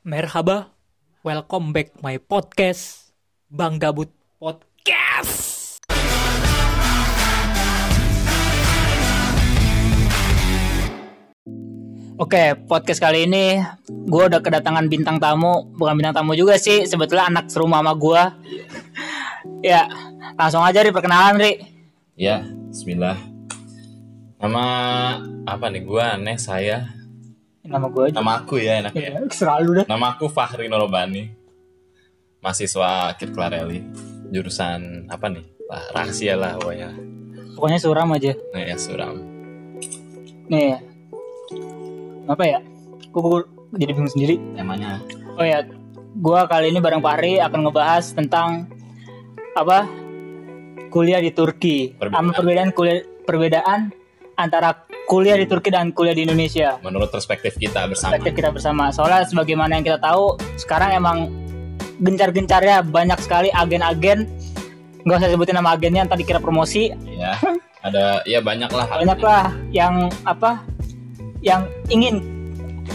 Merhaba, 0.00 0.72
welcome 1.20 1.76
back 1.76 1.92
my 2.00 2.16
podcast 2.16 3.12
Bang 3.52 3.76
Gabut 3.76 4.08
Podcast. 4.40 5.76
Oke, 12.16 12.56
podcast 12.64 12.96
kali 12.96 13.28
ini 13.28 13.60
gue 13.92 14.22
udah 14.24 14.40
kedatangan 14.40 14.88
bintang 14.88 15.20
tamu, 15.20 15.68
bukan 15.76 16.00
bintang 16.00 16.16
tamu 16.16 16.32
juga 16.32 16.56
sih, 16.56 16.88
sebetulnya 16.88 17.28
anak 17.28 17.52
serumah 17.52 17.84
sama 17.84 17.92
gue. 17.92 18.22
ya, 19.68 19.84
langsung 20.40 20.64
aja 20.64 20.80
ri 20.80 20.96
perkenalan 20.96 21.36
ri. 21.36 21.60
Ya, 22.16 22.40
Bismillah. 22.72 23.20
Nama 24.40 24.64
apa 25.44 25.68
nih? 25.68 25.84
Gua 25.84 26.16
aneh 26.16 26.40
saya. 26.40 26.88
Nama 27.70 27.86
gue 27.86 28.02
aja. 28.10 28.14
Nama 28.18 28.32
aku 28.42 28.54
ya 28.58 28.72
enaknya. 28.82 29.02
Ya, 29.14 29.20
selalu 29.40 29.70
dah. 29.82 29.84
Nama 29.86 30.06
aku 30.18 30.26
Fahri 30.26 30.66
Norobani. 30.66 31.30
Mahasiswa 32.42 33.14
Kit 33.14 33.30
Clarelli. 33.30 33.86
Jurusan 34.34 35.06
apa 35.06 35.30
nih? 35.30 35.46
Wah, 35.70 35.86
rahasia 35.94 36.34
lah 36.34 36.58
pokoknya. 36.58 36.90
Pokoknya 37.54 37.78
suram 37.78 38.10
aja. 38.10 38.34
Nah, 38.50 38.62
ya 38.66 38.74
suram. 38.74 39.16
Nih, 40.50 40.82
apa 42.26 42.42
ya? 42.42 42.58
Gue 43.14 43.46
jadi 43.78 43.94
bingung 43.94 44.10
sendiri. 44.10 44.34
Temanya 44.58 44.98
Oh 45.38 45.46
ya, 45.46 45.62
gua 46.18 46.44
kali 46.50 46.74
ini 46.74 46.82
bareng 46.82 47.00
Fahri 47.00 47.38
akan 47.38 47.70
ngebahas 47.70 48.12
tentang 48.12 48.66
apa? 49.54 49.86
Kuliah 50.90 51.22
di 51.22 51.30
Turki. 51.30 51.94
Perbedaan. 51.94 52.18
Sama 52.18 52.30
perbedaan 52.34 52.70
kuliah 52.74 52.98
perbedaan 53.22 53.94
antara 54.40 54.88
kuliah 55.04 55.36
di 55.36 55.46
Turki 55.46 55.68
dan 55.74 55.90
kuliah 55.90 56.14
di 56.14 56.22
Indonesia. 56.24 56.78
menurut 56.80 57.10
perspektif 57.10 57.58
kita 57.58 57.86
bersama. 57.90 58.14
Perspektif 58.14 58.34
kita 58.38 58.50
bersama. 58.54 58.94
Soalnya 58.94 59.26
sebagaimana 59.26 59.78
yang 59.78 59.84
kita 59.84 59.98
tahu, 59.98 60.38
sekarang 60.56 60.94
emang 60.96 61.28
gencar-gencarnya 62.00 62.86
banyak 62.86 63.18
sekali 63.20 63.48
agen-agen. 63.52 64.30
Gak 65.04 65.16
usah 65.20 65.30
sebutin 65.32 65.56
nama 65.56 65.74
agennya, 65.74 66.06
tadi 66.06 66.22
kira 66.24 66.38
promosi. 66.38 66.92
Ya. 67.04 67.36
Ada 67.80 68.24
ya 68.28 68.44
banyak 68.44 68.70
lah. 68.70 68.86
Banyak 68.92 69.20
lah 69.24 69.46
yang 69.72 70.12
apa? 70.28 70.60
Yang 71.40 71.72
ingin 71.88 72.14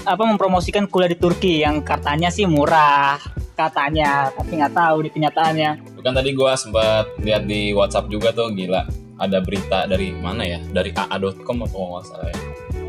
apa 0.05 0.21
mempromosikan 0.21 0.85
kuliah 0.85 1.09
di 1.09 1.17
Turki 1.17 1.65
yang 1.65 1.81
katanya 1.81 2.29
sih 2.29 2.45
murah 2.45 3.17
katanya 3.55 4.27
tapi 4.35 4.59
nggak 4.59 4.75
tahu 4.75 5.07
di 5.07 5.09
kenyataannya 5.15 5.95
Bukan 6.05 6.21
tadi 6.21 6.37
gua 6.37 6.53
sempat 6.53 7.09
lihat 7.17 7.49
di 7.49 7.73
WhatsApp 7.73 8.13
juga 8.13 8.29
tuh 8.29 8.53
gila. 8.53 8.85
Ada 9.15 9.39
berita 9.39 9.85
dari 9.85 10.11
mana 10.11 10.43
ya? 10.43 10.59
Dari 10.59 10.91
aa.com 10.91 11.63
atau 11.63 11.95
nggak 11.95 12.03
salah 12.03 12.27
ya. 12.27 12.39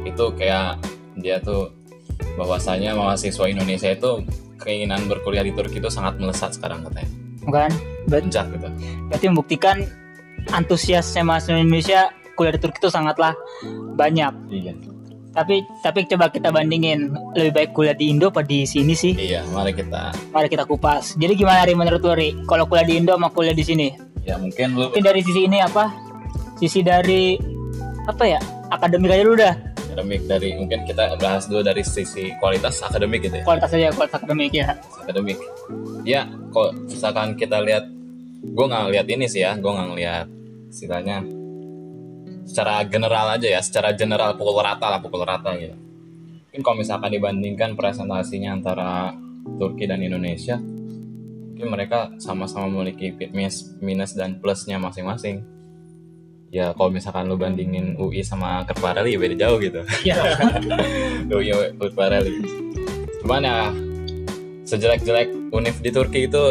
Itu 0.04 0.24
kayak 0.32 0.82
dia 1.16 1.38
tuh 1.38 1.70
bahwasanya 2.34 2.92
mahasiswa 2.92 3.46
Indonesia 3.46 3.88
itu 3.88 4.20
keinginan 4.56 5.06
berkuliah 5.06 5.40
di 5.40 5.52
Turki 5.52 5.78
itu 5.78 5.88
sangat 5.88 6.16
melesat 6.16 6.52
sekarang 6.52 6.82
katanya. 6.82 7.08
bukan 7.40 7.70
Puncak 8.10 8.46
gitu. 8.50 8.66
berarti 9.06 9.26
membuktikan 9.30 9.76
antusiasnya 10.50 11.22
mahasiswa 11.22 11.56
Indonesia 11.56 12.00
kuliah 12.34 12.52
di 12.52 12.60
Turki 12.60 12.78
itu 12.78 12.90
sangatlah 12.90 13.32
banyak 13.94 14.32
Iya. 14.50 14.72
tapi 15.30 15.62
tapi 15.80 16.04
coba 16.06 16.26
kita 16.28 16.50
bandingin 16.50 17.06
lebih 17.32 17.52
baik 17.54 17.70
kuliah 17.70 17.94
di 17.94 18.10
Indo 18.10 18.28
apa 18.28 18.42
di 18.42 18.64
sini 18.64 18.92
sih 18.92 19.14
Iya, 19.14 19.46
mari 19.50 19.72
kita 19.72 20.10
mari 20.32 20.48
kita 20.48 20.64
kupas 20.64 21.14
jadi 21.14 21.32
gimana 21.32 21.62
Ri 21.62 21.72
menurut 21.72 22.02
Ri 22.02 22.34
kalau 22.44 22.66
kuliah 22.66 22.84
di 22.84 22.94
Indo 22.98 23.14
sama 23.14 23.30
kuliah 23.30 23.54
di 23.54 23.62
sini 23.62 23.88
ya 24.22 24.34
mungkin 24.36 24.74
lu 24.74 24.90
mungkin 24.90 25.04
dari 25.04 25.20
sisi 25.22 25.46
ini 25.46 25.62
apa 25.62 25.86
sisi 26.56 26.80
dari 26.80 27.36
apa 28.06 28.24
ya 28.24 28.40
akademik 28.72 29.12
aja 29.12 29.22
dulu 29.24 29.36
dah 29.36 29.54
akademik 29.92 30.22
dari 30.28 30.48
mungkin 30.56 30.84
kita 30.84 31.16
bahas 31.16 31.48
dulu 31.48 31.64
dari 31.64 31.80
sisi 31.80 32.32
kualitas 32.36 32.84
akademik 32.84 33.24
gitu 33.24 33.40
ya. 33.40 33.44
kualitas 33.44 33.70
aja 33.72 33.88
kualitas 33.96 34.16
akademik 34.20 34.52
ya 34.52 34.76
Akademik. 35.06 35.38
Ya, 36.02 36.26
kok 36.50 36.74
misalkan 36.90 37.38
kita 37.38 37.62
lihat 37.62 37.86
gue 38.42 38.66
nggak 38.66 38.90
lihat 38.90 39.06
ini 39.06 39.30
sih 39.30 39.46
ya, 39.46 39.54
gue 39.54 39.70
nggak 39.70 39.88
ngeliat 39.94 40.26
istilahnya 40.66 41.22
secara 42.42 42.82
general 42.90 43.38
aja 43.38 43.46
ya, 43.46 43.60
secara 43.62 43.94
general 43.94 44.34
pukul 44.34 44.58
rata 44.58 44.90
lah 44.90 44.98
pukul 44.98 45.22
rata 45.22 45.54
gitu. 45.54 45.78
Mungkin 46.50 46.60
kalau 46.66 46.76
misalkan 46.82 47.14
dibandingkan 47.14 47.78
presentasinya 47.78 48.50
antara 48.58 49.14
Turki 49.62 49.86
dan 49.86 50.02
Indonesia, 50.02 50.58
mungkin 50.58 51.68
mereka 51.70 52.10
sama-sama 52.18 52.66
memiliki 52.66 53.14
minus, 53.30 53.78
minus 53.78 54.10
dan 54.18 54.42
plusnya 54.42 54.82
masing-masing. 54.82 55.46
Ya 56.54 56.72
kalau 56.72 56.94
misalkan 56.94 57.26
lu 57.26 57.34
bandingin 57.34 57.98
UI 57.98 58.22
sama 58.22 58.62
Kerpareli 58.64 59.14
ya 59.14 59.18
beda 59.18 59.36
jauh 59.36 59.58
gitu. 59.58 59.80
ya 60.06 60.14
UI 61.30 61.50
Kerpareli. 61.76 62.42
Cuman 63.22 63.42
ya 63.42 63.70
sejelek-jelek 64.66 65.30
univ 65.50 65.76
di 65.82 65.90
Turki 65.90 66.26
itu 66.30 66.42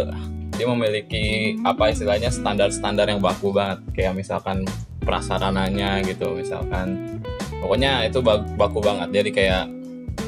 dia 0.56 0.68
memiliki 0.72 1.56
apa 1.68 1.92
istilahnya 1.92 2.32
standar-standar 2.32 3.08
yang 3.08 3.24
baku 3.24 3.56
banget. 3.56 3.84
Kayak 3.96 4.14
misalkan 4.20 4.68
prasarananya 5.04 6.04
gitu 6.04 6.36
misalkan. 6.36 7.20
Pokoknya 7.64 8.06
itu 8.06 8.20
baku 8.60 8.80
banget. 8.84 9.10
Jadi 9.16 9.30
kayak 9.32 9.66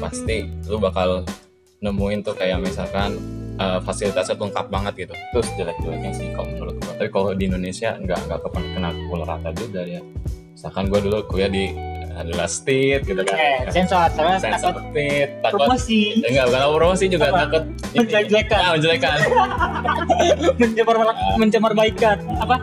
pasti 0.00 0.48
lu 0.66 0.80
bakal 0.80 1.22
nemuin 1.78 2.26
tuh 2.26 2.34
kayak 2.34 2.58
misalkan 2.58 3.37
eh, 3.58 3.78
fasilitasnya 3.80 4.34
lengkap 4.36 4.66
banget 4.68 4.94
gitu. 4.98 5.14
Terus 5.32 5.46
jelek-jeleknya 5.54 6.12
sih 6.12 6.26
kalau 6.32 6.48
menurut 6.48 6.74
gua. 6.78 6.92
Tapi 6.94 7.10
kalau 7.10 7.30
di 7.32 7.44
Indonesia 7.44 7.90
nggak 7.94 8.18
nggak 8.24 8.38
ke- 8.40 8.72
kena 8.72 8.88
pukul 8.96 9.20
rata 9.22 9.50
juga 9.52 9.82
ya. 9.82 10.00
Misalkan 10.50 10.84
gua 10.86 10.98
dulu 10.98 11.18
kuliah 11.24 11.48
di 11.48 11.66
adalah 12.12 12.50
state 12.50 13.02
gitu 13.04 13.22
kan. 13.22 13.36
Eh 13.36 13.70
sensor 13.70 14.10
soalnya 14.10 14.38
Sensor 14.40 14.74
takut 14.74 14.84
state 14.90 15.30
takut 15.38 15.58
promosi. 15.60 16.00
Enggak 16.20 16.44
bukan 16.48 16.62
promosi 16.74 17.04
juga 17.06 17.24
Apa? 17.24 17.38
takut 17.40 17.62
Menjelek-jelekan. 17.88 18.58
Ah, 18.58 18.70
menjelekan 18.74 19.16
mencemar 20.60 20.96
mencemar 21.36 21.72
baikan. 21.72 22.18
Apa? 22.38 22.56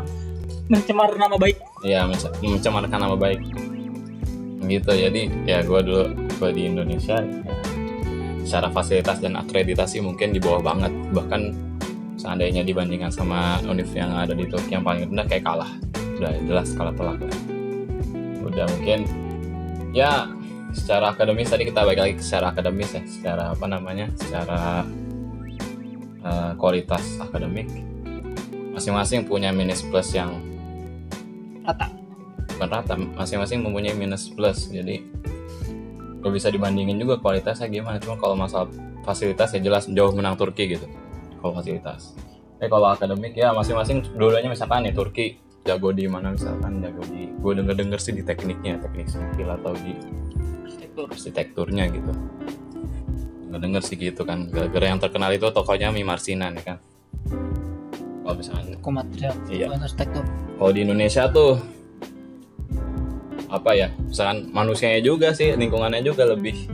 Mencemar 0.66 1.14
nama 1.14 1.36
baik. 1.36 1.56
Iya, 1.82 2.04
mence- 2.04 2.34
mencemarkan 2.42 3.00
nama 3.00 3.16
baik. 3.16 3.40
Gitu, 4.66 4.92
jadi 4.92 5.22
ya 5.46 5.62
gue 5.62 5.80
dulu 5.80 6.04
gue 6.36 6.50
di 6.52 6.66
Indonesia 6.66 7.22
ya, 7.22 7.54
secara 8.46 8.70
fasilitas 8.70 9.18
dan 9.20 9.34
akreditasi 9.36 10.00
mungkin 10.06 10.32
di 10.32 10.40
bawah 10.40 10.62
banget. 10.62 10.94
Bahkan 11.12 11.42
seandainya 12.22 12.62
dibandingkan 12.62 13.10
sama 13.10 13.58
univ 13.66 13.90
yang 13.92 14.14
ada 14.14 14.38
di 14.38 14.46
Turki 14.46 14.78
yang 14.78 14.86
paling 14.86 15.10
rendah 15.10 15.26
kayak 15.26 15.44
kalah. 15.44 15.72
Udah 16.22 16.32
jelas 16.46 16.70
kalah 16.78 16.94
telak. 16.94 17.20
Udah 18.46 18.70
mungkin 18.78 19.10
ya 19.92 20.30
secara 20.72 21.12
akademis 21.12 21.50
tadi 21.50 21.66
kita 21.66 21.82
balik 21.82 22.00
lagi 22.06 22.14
ke 22.16 22.24
secara 22.24 22.54
akademis 22.54 22.94
ya, 22.94 23.04
secara 23.10 23.44
apa 23.52 23.66
namanya? 23.66 24.08
Secara 24.16 24.86
eh, 26.24 26.52
kualitas 26.56 27.18
akademik 27.18 27.68
masing-masing 28.76 29.24
punya 29.24 29.56
minus 29.56 29.80
plus 29.88 30.12
yang 30.12 30.36
rata 31.64 31.88
bukan 32.56 32.68
rata 32.68 32.94
masing-masing 33.16 33.64
mempunyai 33.64 33.96
minus 33.96 34.28
plus 34.28 34.68
jadi 34.68 35.00
kalau 36.26 36.34
bisa 36.34 36.50
dibandingin 36.50 36.98
juga 36.98 37.22
kualitasnya 37.22 37.70
gimana 37.70 38.02
cuma 38.02 38.18
kalau 38.18 38.34
masalah 38.34 38.66
fasilitas 39.06 39.54
ya 39.54 39.62
jelas 39.62 39.86
jauh 39.86 40.10
menang 40.10 40.34
Turki 40.34 40.74
gitu 40.74 40.90
kalau 41.38 41.62
fasilitas. 41.62 42.18
Eh 42.58 42.66
kalau 42.66 42.90
akademik 42.90 43.38
ya 43.38 43.54
masing-masing 43.54 44.02
dulunya 44.18 44.50
misalkan 44.50 44.90
nih 44.90 44.98
Turki 44.98 45.38
jago 45.62 45.94
di 45.94 46.10
mana 46.10 46.34
misalkan 46.34 46.82
jago 46.82 47.06
di 47.14 47.30
gue 47.30 47.52
denger 47.62 47.78
denger 47.78 48.00
sih 48.02 48.18
di 48.18 48.26
tekniknya 48.26 48.82
teknik 48.82 49.06
sipil 49.06 49.54
atau 49.54 49.78
di 49.78 49.94
arsitektur. 50.66 51.06
arsitekturnya 51.14 51.94
gitu. 51.94 52.10
Denger 53.46 53.60
denger 53.62 53.82
sih 53.86 53.94
gitu 54.02 54.26
kan 54.26 54.50
gara-gara 54.50 54.86
yang 54.90 54.98
terkenal 54.98 55.30
itu 55.30 55.46
tokonya 55.54 55.94
Mi 55.94 56.02
Marsinan 56.02 56.58
ya 56.58 56.74
kan? 56.74 56.78
Kalau 58.26 58.34
misalnya 58.34 58.74
Hukum 58.82 58.98
material 58.98 59.34
Iya. 59.46 59.78
arsitektur. 59.78 60.26
Kalau 60.58 60.72
di 60.74 60.82
Indonesia 60.90 61.30
tuh 61.30 61.62
apa 63.50 63.72
ya 63.78 63.88
misalkan 64.06 64.50
manusianya 64.50 65.02
juga 65.06 65.32
sih 65.32 65.54
lingkungannya 65.54 66.02
juga 66.02 66.26
lebih 66.26 66.68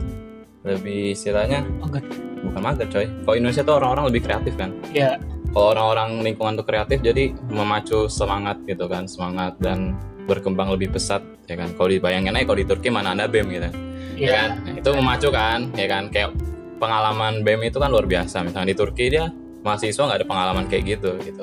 lebih 0.62 1.12
istilahnya 1.12 1.66
Maget. 1.82 2.04
bukan 2.42 2.60
mager 2.62 2.88
coy. 2.90 3.06
Kalau 3.06 3.34
Indonesia 3.34 3.62
tuh 3.66 3.74
orang-orang 3.82 4.04
lebih 4.10 4.22
kreatif 4.22 4.54
kan? 4.54 4.70
Ya 4.94 5.18
kalau 5.52 5.74
orang-orang 5.76 6.22
lingkungan 6.22 6.54
tuh 6.58 6.66
kreatif 6.66 7.02
jadi 7.02 7.34
memacu 7.50 8.06
semangat 8.06 8.62
gitu 8.64 8.86
kan 8.86 9.04
semangat 9.10 9.58
dan 9.58 9.98
berkembang 10.30 10.70
lebih 10.70 10.94
pesat 10.94 11.22
ya 11.50 11.58
kan? 11.58 11.74
Kalau 11.74 11.90
dibayangin 11.90 12.34
aja 12.38 12.46
kalau 12.46 12.58
di 12.62 12.66
Turki 12.66 12.88
mana 12.88 13.14
ada 13.14 13.26
BEM 13.26 13.46
gitu. 13.50 13.70
Ya 14.16 14.30
kan? 14.38 14.48
Nah, 14.62 14.74
itu 14.78 14.90
memacu 14.94 15.28
kan 15.34 15.58
ya 15.74 15.86
kan? 15.90 16.06
Kayak 16.14 16.30
pengalaman 16.78 17.42
BEM 17.42 17.66
itu 17.66 17.78
kan 17.82 17.90
luar 17.90 18.06
biasa. 18.06 18.46
Misalnya 18.46 18.70
di 18.70 18.76
Turki 18.78 19.10
dia 19.10 19.34
mahasiswa 19.66 20.02
nggak 20.02 20.18
ada 20.22 20.26
pengalaman 20.26 20.64
kayak 20.70 20.98
gitu 20.98 21.10
gitu. 21.26 21.42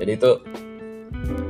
Jadi 0.00 0.12
itu 0.16 0.30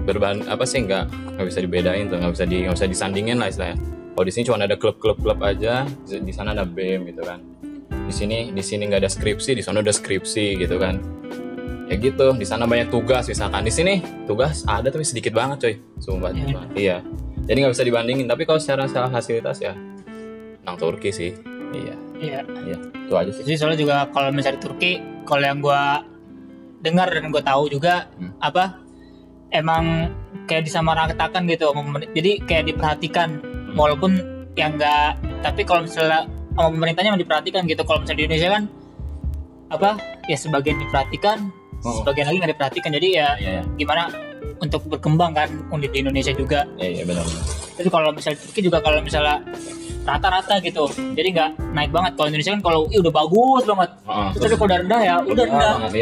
berban 0.05 0.43
apa 0.47 0.65
sih 0.65 0.83
nggak 0.83 1.05
nggak 1.37 1.47
bisa 1.47 1.59
dibedain 1.61 2.07
tuh 2.07 2.19
nggak 2.19 2.33
bisa 2.35 2.45
di 2.45 2.57
nggak 2.65 2.75
bisa 2.77 2.87
disandingin 2.89 3.37
lah 3.39 3.49
istilahnya. 3.49 3.79
Kalau 4.11 4.25
di 4.27 4.33
sini 4.33 4.45
cuma 4.45 4.57
ada 4.61 4.77
klub-klub 4.77 5.17
klub 5.17 5.39
aja 5.41 5.87
di 6.05 6.33
sana 6.33 6.53
ada 6.53 6.65
BEM 6.65 7.09
gitu 7.09 7.23
kan. 7.23 7.41
Di 7.89 8.13
sini 8.13 8.51
di 8.51 8.61
sini 8.61 8.91
nggak 8.91 9.07
ada 9.07 9.11
skripsi 9.11 9.55
di 9.55 9.63
sana 9.63 9.81
ada 9.81 9.95
skripsi 9.95 10.59
gitu 10.59 10.77
kan. 10.77 10.99
Ya 11.87 11.97
gitu 11.97 12.35
di 12.35 12.47
sana 12.47 12.67
banyak 12.67 12.91
tugas 12.91 13.27
misalkan. 13.27 13.63
Di 13.63 13.73
sini 13.73 13.99
tugas 14.27 14.63
ada 14.65 14.89
tapi 14.89 15.03
sedikit 15.03 15.33
banget 15.33 15.57
coy. 15.59 15.75
Sumpah 15.99 16.31
Iya. 16.31 16.45
Sumpah. 16.45 16.65
iya. 16.75 16.97
Jadi 17.47 17.57
nggak 17.63 17.73
bisa 17.75 17.85
dibandingin. 17.87 18.27
Tapi 18.27 18.43
kalau 18.45 18.59
secara 18.59 18.87
secara 18.87 19.09
fasilitas 19.09 19.59
ya 19.59 19.73
menang 20.61 20.77
Turki 20.77 21.11
sih. 21.11 21.33
Iya. 21.71 21.95
Iya. 22.21 22.41
ya 22.67 22.77
itu 22.77 23.15
aja 23.15 23.31
sih. 23.33 23.43
Jadi 23.43 23.57
soalnya 23.57 23.79
juga 23.81 23.97
kalau 24.13 24.29
misalnya 24.31 24.61
di 24.61 24.63
Turki, 24.63 24.93
kalau 25.25 25.41
yang 25.41 25.59
gua 25.59 26.05
dengar 26.79 27.09
dan 27.09 27.31
gua 27.31 27.41
tahu 27.41 27.71
juga 27.71 28.11
Hmm. 28.19 28.35
apa 28.39 28.77
emang 29.51 30.11
kayak 30.45 30.65
disamaratakan 30.65 31.47
gitu. 31.47 31.71
Jadi 32.13 32.43
kayak 32.43 32.65
diperhatikan 32.67 33.29
Hmm. 33.41 33.77
walaupun 33.77 34.19
yang 34.55 34.75
enggak 34.75 35.15
tapi 35.41 35.63
kalau 35.63 35.85
misalnya 35.85 36.27
sama 36.51 36.69
pemerintahnya 36.69 37.11
emang 37.11 37.23
diperhatikan 37.23 37.63
gitu. 37.65 37.83
Kalau 37.83 37.99
misalnya 38.01 38.19
di 38.19 38.27
Indonesia 38.27 38.51
kan 38.51 38.65
apa 39.71 39.91
ya 40.27 40.35
sebagian 40.35 40.77
diperhatikan, 40.79 41.39
Oh. 41.81 42.03
sebagian 42.03 42.27
lagi 42.27 42.37
nggak 42.39 42.53
diperhatikan. 42.53 42.91
Jadi 42.93 43.09
ya 43.13 43.29
iya 43.39 43.63
gimana 43.75 44.11
untuk 44.59 44.85
berkembang 44.85 45.33
kan 45.33 45.49
unit 45.71 45.89
di 45.89 45.99
Indonesia 46.01 46.33
juga. 46.33 46.67
iya 46.77 47.01
iya 47.01 47.05
benar 47.05 47.25
Tapi 47.73 47.89
kalau 47.89 48.13
misalnya 48.13 48.39
Turki 48.39 48.61
juga 48.61 48.79
kalau 48.79 49.01
misalnya 49.01 49.41
rata-rata 50.03 50.61
gitu, 50.61 50.85
jadi 51.15 51.29
nggak 51.31 51.51
naik 51.73 51.91
banget. 51.91 52.13
Kalau 52.13 52.29
Indonesia 52.29 52.53
kan 52.53 52.63
kalau 52.63 52.81
"Ih, 52.87 52.99
udah 52.99 53.13
bagus 53.15 53.63
banget, 53.65 53.91
Heeh, 54.03 54.29
Terus 54.31 54.43
tapi 54.43 54.55
kalau 54.55 54.69
udah 54.69 54.79
rendah 54.79 55.01
ya 55.01 55.15
udah 55.23 55.45
rendah. 55.47 55.73
Nggak- 55.79 55.93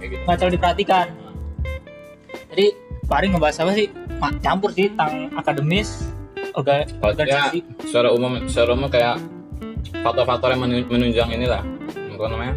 gitu 0.00 0.16
nggak 0.24 0.36
terlalu 0.36 0.52
diperhatikan. 0.56 1.06
Jadi 2.56 2.72
Paring 3.06 3.36
ngebahas 3.36 3.62
apa 3.62 3.70
sih? 3.76 3.86
Ma- 4.18 4.34
campur 4.42 4.74
sih 4.74 4.90
tentang 4.90 5.30
akademis, 5.38 6.10
orga, 6.58 6.82
Kalau 6.82 7.14
ya, 7.14 7.14
organisasi. 7.14 7.58
secara 7.86 8.08
umum 8.10 8.32
secara 8.50 8.74
umum 8.74 8.88
kayak 8.90 9.22
faktor-faktor 10.02 10.56
yang 10.56 10.66
menu- 10.66 10.88
menunjang 10.90 11.30
inilah 11.30 11.62
apa 11.94 12.26
namanya? 12.26 12.54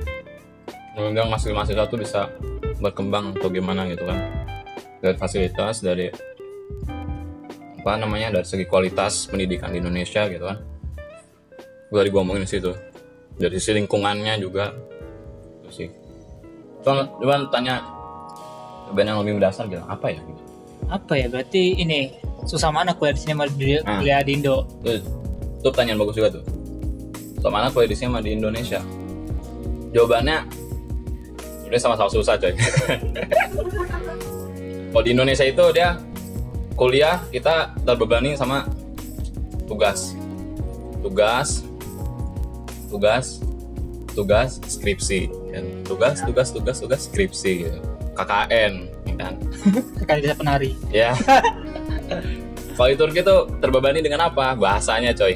Menunjang 0.97 1.27
mahasiswa 1.29 1.85
itu 1.85 1.97
bisa 2.01 2.33
berkembang 2.81 3.37
atau 3.37 3.51
gimana 3.53 3.85
gitu 3.93 4.09
kan. 4.09 4.17
Dari 5.03 5.15
fasilitas 5.21 5.85
dari 5.85 6.09
apa 7.79 7.91
namanya 7.99 8.41
dari 8.41 8.47
segi 8.49 8.65
kualitas 8.65 9.29
pendidikan 9.29 9.69
di 9.69 9.83
Indonesia 9.83 10.25
gitu 10.31 10.49
kan. 10.49 10.57
Udah 11.93 12.09
gua 12.09 12.25
ngomongin 12.25 12.47
di 12.47 12.51
situ. 12.57 12.73
Dari 13.37 13.53
sisi 13.61 13.77
lingkungannya 13.77 14.33
juga 14.41 14.73
sih. 15.69 15.93
Cuman 16.81 17.05
cuman 17.21 17.39
tanya 17.53 17.98
band 18.91 19.07
yang 19.07 19.19
lebih 19.21 19.33
mendasar 19.37 19.67
gitu 19.67 19.83
apa 19.85 20.07
ya 20.11 20.21
gitu 20.21 20.41
Apa 20.89 21.13
ya? 21.13 21.29
Berarti 21.29 21.77
ini 21.77 22.17
susah 22.49 22.73
mana 22.73 22.97
kuliah 22.97 23.13
di 23.13 23.21
sini 23.21 23.33
sama 23.37 23.45
di, 23.45 23.77
Ah. 23.77 24.01
kuliah 24.01 24.25
di 24.25 24.31
Indo? 24.33 24.65
Tuh, 24.81 24.97
itu 24.97 25.67
pertanyaan 25.69 26.01
bagus 26.01 26.17
juga 26.17 26.33
tuh. 26.33 26.41
Soal 27.37 27.53
mana 27.53 27.69
kuliah 27.69 27.89
di 27.91 27.93
sini 27.93 28.09
sama 28.09 28.25
di 28.25 28.33
Indonesia? 28.33 28.81
Jawabannya 29.93 30.49
udah 31.69 31.77
sama-sama 31.77 32.09
susah 32.09 32.41
coy. 32.41 32.57
Kalau 34.89 35.03
di 35.05 35.11
Indonesia 35.13 35.45
itu 35.45 35.61
dia 35.69 36.01
kuliah 36.73 37.21
kita 37.29 37.77
terbebani 37.85 38.33
sama 38.33 38.65
tugas, 39.69 40.17
tugas, 41.05 41.61
tugas, 42.89 43.37
tugas, 44.17 44.57
skripsi, 44.65 45.29
kan? 45.53 45.65
tugas, 45.85 46.25
tugas, 46.25 46.49
tugas, 46.49 46.81
tugas, 46.81 47.01
skripsi, 47.05 47.69
gitu. 47.69 47.77
KKN, 48.19 48.73
kan? 49.19 49.33
Sekali 50.01 50.19
bisa 50.23 50.35
penari. 50.35 50.71
Ya. 50.91 51.15
Kalau 52.79 52.87
di 52.87 52.95
Turki 52.95 53.19
tuh 53.19 53.51
terbebani 53.59 53.99
dengan 53.99 54.31
apa? 54.31 54.55
Bahasanya 54.55 55.11
coy. 55.11 55.35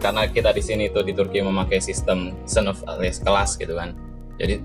Karena 0.00 0.24
kita 0.24 0.56
di 0.56 0.62
sini 0.64 0.88
tuh 0.88 1.04
di 1.04 1.12
Turki 1.12 1.44
memakai 1.44 1.84
sistem 1.84 2.32
son 2.48 2.72
of 2.72 2.80
alias 2.88 3.20
kelas 3.20 3.60
gitu 3.60 3.76
kan. 3.76 3.92
Jadi 4.40 4.56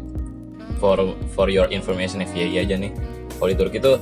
for 0.79 0.95
for 1.35 1.51
your 1.51 1.67
information 1.67 2.23
FYI 2.23 2.63
aja 2.63 2.79
nih. 2.79 2.95
Kalau 3.35 3.49
di 3.51 3.57
Turki 3.59 3.77
tuh 3.83 3.99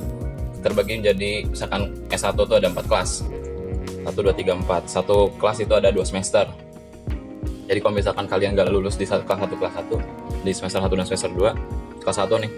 terbagi 0.62 1.02
menjadi 1.02 1.50
misalkan 1.50 1.90
S1 2.14 2.38
tuh 2.38 2.54
ada 2.54 2.70
4 2.70 2.86
kelas. 2.86 3.26
1 4.06 4.14
2 4.14 4.30
3 4.38 4.62
4. 4.62 4.86
Satu 4.86 5.34
kelas 5.42 5.58
itu 5.66 5.74
ada 5.74 5.90
2 5.90 6.06
semester. 6.06 6.46
Jadi 7.66 7.78
kalau 7.82 7.94
misalkan 7.98 8.26
kalian 8.30 8.54
gak 8.54 8.70
lulus 8.70 8.94
di 8.94 9.06
satu- 9.08 9.26
kelas 9.26 9.50
1 9.50 9.58
kelas 9.58 9.74
1 9.82 9.98
di 10.46 10.52
semester 10.54 10.78
1 10.78 10.94
dan 10.94 11.06
semester 11.06 11.30
2, 11.32 11.50
kelas 12.02 12.18
1 12.22 12.38
nih. 12.38 12.50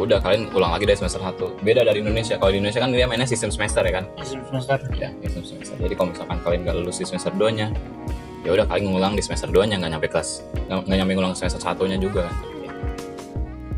Udah 0.00 0.16
kalian 0.24 0.48
ulang 0.56 0.72
lagi 0.72 0.88
dari 0.88 0.96
semester 0.96 1.20
1. 1.20 1.60
Beda 1.60 1.84
dari 1.84 2.00
Indonesia. 2.00 2.40
Kalau 2.40 2.48
di 2.48 2.56
Indonesia 2.56 2.80
kan 2.80 2.88
dia 2.88 3.04
mainnya 3.04 3.28
sistem 3.28 3.52
semester 3.52 3.84
ya 3.84 4.00
kan? 4.00 4.04
Semester. 4.24 4.80
ya 4.96 5.12
sistem 5.28 5.44
semester. 5.44 5.76
Jadi 5.76 5.92
kalau 5.92 6.08
misalkan 6.16 6.38
kalian 6.40 6.60
nggak 6.64 6.76
lulus 6.80 6.96
di 6.96 7.04
semester 7.04 7.32
2 7.36 7.52
nya 7.52 7.68
ya 8.40 8.56
udah 8.56 8.64
kalian 8.64 8.96
ngulang 8.96 9.12
di 9.12 9.20
semester 9.20 9.52
2 9.52 9.68
nya 9.68 9.76
nggak 9.76 9.92
nyampe 9.92 10.08
kelas. 10.08 10.40
Nggak 10.72 10.96
nyampe 11.04 11.12
ngulang 11.12 11.36
semester 11.36 11.60
satunya 11.60 12.00
juga. 12.00 12.32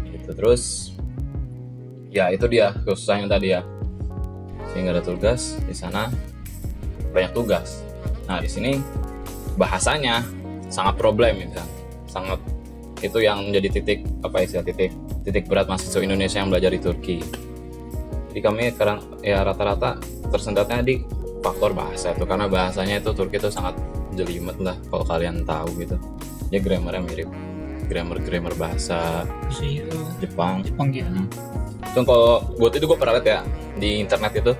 Gitu. 0.07 0.31
Terus 0.31 0.95
ya 2.15 2.31
itu 2.31 2.47
dia 2.47 2.71
kesusahan 2.87 3.27
yang 3.27 3.31
tadi 3.35 3.59
ya. 3.59 3.67
Sehingga 4.71 4.95
ada 4.95 5.03
tugas 5.03 5.59
di 5.67 5.75
sana. 5.75 6.07
Banyak 7.11 7.35
tugas. 7.35 7.83
Nah 8.31 8.39
di 8.39 8.47
sini 8.47 8.79
bahasanya 9.59 10.23
sangat 10.71 10.95
problem 10.95 11.43
ya 11.43 11.59
kan? 11.59 11.69
Sangat 12.07 12.39
itu 13.03 13.19
yang 13.23 13.43
menjadi 13.51 13.69
titik 13.81 14.07
apa 14.23 14.47
istilah 14.47 14.65
titik 14.65 14.91
titik 15.27 15.45
berat 15.51 15.67
mahasiswa 15.67 16.01
Indonesia 16.03 16.39
yang 16.39 16.51
belajar 16.51 16.71
di 16.71 16.81
Turki. 16.81 17.19
Jadi 18.33 18.41
kami 18.41 18.73
sekarang 18.73 18.99
ya 19.21 19.45
rata-rata 19.45 20.01
tersendatnya 20.33 20.81
di 20.81 21.05
faktor 21.45 21.77
bahasa 21.77 22.17
itu. 22.17 22.25
Karena 22.25 22.49
bahasanya 22.49 23.03
itu 23.03 23.11
Turki 23.13 23.37
itu 23.37 23.53
sangat 23.53 23.77
jelimet 24.17 24.57
lah 24.63 24.77
kalau 24.89 25.05
kalian 25.05 25.45
tahu 25.45 25.69
gitu. 25.83 25.97
Ya 26.49 26.63
grammarnya 26.63 27.03
mirip. 27.05 27.29
Grammar 27.91 28.25
grammar 28.25 28.55
bahasa 28.57 29.29
Jepang. 30.23 30.65
Jepang 30.65 30.89
gitu. 30.95 31.13
itu 31.83 32.01
kalau 32.09 32.41
buat 32.57 32.73
itu 32.73 32.89
gue 32.89 32.97
pernah 32.97 33.21
lihat 33.21 33.27
ya 33.27 33.41
di 33.77 34.01
internet 34.01 34.33
itu 34.39 34.53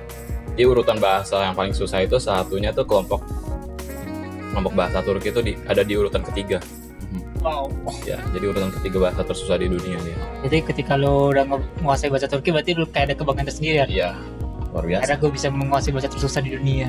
di 0.53 0.63
urutan 0.69 1.01
bahasa 1.01 1.41
yang 1.41 1.57
paling 1.57 1.73
susah 1.73 2.05
itu 2.05 2.21
satunya 2.21 2.69
tuh 2.69 2.85
kelompok 2.85 3.25
kelompok 4.53 4.73
bahasa 4.77 5.01
Turki 5.01 5.33
itu 5.33 5.41
di, 5.41 5.57
ada 5.65 5.81
di 5.81 5.97
urutan 5.97 6.21
ketiga. 6.21 6.61
Wow. 7.43 7.67
ya 8.03 8.15
jadi 8.31 8.45
urutan 8.47 8.71
ketiga 8.73 8.97
bahasa 9.01 9.21
tersusah 9.21 9.57
di 9.57 9.67
dunia 9.67 9.99
dia 9.99 10.15
Jadi 10.41 10.57
ketika 10.63 10.95
lo 10.95 11.27
udah 11.29 11.43
menguasai 11.43 12.07
bahasa 12.07 12.25
Turki 12.25 12.49
berarti 12.49 12.71
lo 12.71 12.87
kayak 12.87 13.11
ada 13.11 13.15
kebanggaan 13.15 13.45
tersendiri 13.45 13.77
ya. 13.77 13.85
iya 13.85 14.09
luar 14.71 14.85
biasa 14.85 15.01
Karena 15.03 15.15
gue 15.17 15.29
bisa 15.29 15.47
menguasai 15.49 15.91
bahasa 15.91 16.07
tersusah 16.07 16.39
di 16.39 16.51
dunia. 16.51 16.87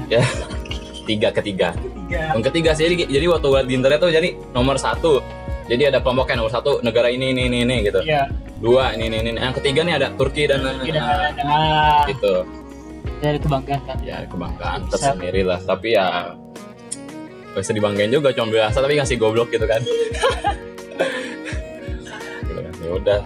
tiga 1.04 1.28
ketiga 1.30 1.74
Tiga. 1.74 2.32
yang 2.32 2.40
ketiga 2.42 2.70
sih 2.72 2.86
jadi, 2.86 3.04
jadi 3.10 3.26
waktu 3.28 3.46
buat 3.46 3.64
di 3.64 3.74
internet 3.74 3.98
tuh 3.98 4.08
jadi 4.08 4.28
nomor 4.50 4.78
satu 4.78 5.20
jadi 5.64 5.88
ada 5.88 5.98
kelompoknya 5.98 6.38
nomor 6.38 6.48
satu 6.50 6.80
negara 6.80 7.08
ini 7.08 7.28
ini 7.28 7.44
ini, 7.46 7.58
ini 7.60 7.76
gitu 7.82 8.00
Iya. 8.00 8.30
dua 8.56 8.94
ini 8.94 9.10
ini, 9.10 9.18
ini. 9.26 9.30
yang 9.34 9.52
ketiga 9.52 9.82
nih 9.82 9.94
ada 9.96 10.08
Turki 10.12 10.46
dan 10.46 10.64
Tidak 10.78 11.02
ada. 11.02 12.08
gitu 12.08 12.34
Dari 13.18 13.36
kebanggaan 13.36 13.80
kan. 13.82 13.96
ya 14.00 14.24
kebanggaan 14.24 14.80
tersendiri 14.88 15.42
lah 15.42 15.58
tapi 15.58 15.92
ya 15.92 16.36
gak 17.54 17.62
bisa 17.62 17.70
dibanggain 17.70 18.10
juga 18.10 18.34
cuma 18.34 18.50
biasa 18.50 18.82
tapi 18.82 18.98
ngasih 18.98 19.14
goblok 19.14 19.54
gitu 19.54 19.62
kan. 19.62 19.78
Ya 22.82 22.90
udah. 22.90 23.20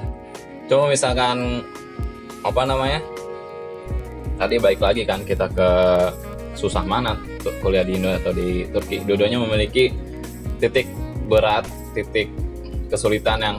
Coba 0.68 0.92
misalkan 0.92 1.64
apa 2.44 2.62
namanya 2.68 3.00
tadi 4.36 4.60
baik 4.60 4.84
lagi 4.84 5.08
kan 5.08 5.24
kita 5.24 5.48
ke 5.48 5.70
susah 6.52 6.84
mana 6.84 7.16
kuliah 7.64 7.82
di 7.82 7.96
Indo 7.96 8.12
atau 8.12 8.36
di 8.36 8.68
Turki. 8.68 9.00
Dua-duanya 9.00 9.40
memiliki 9.40 9.88
titik 10.60 10.84
berat 11.24 11.64
titik 11.96 12.28
kesulitan 12.92 13.40
yang 13.40 13.56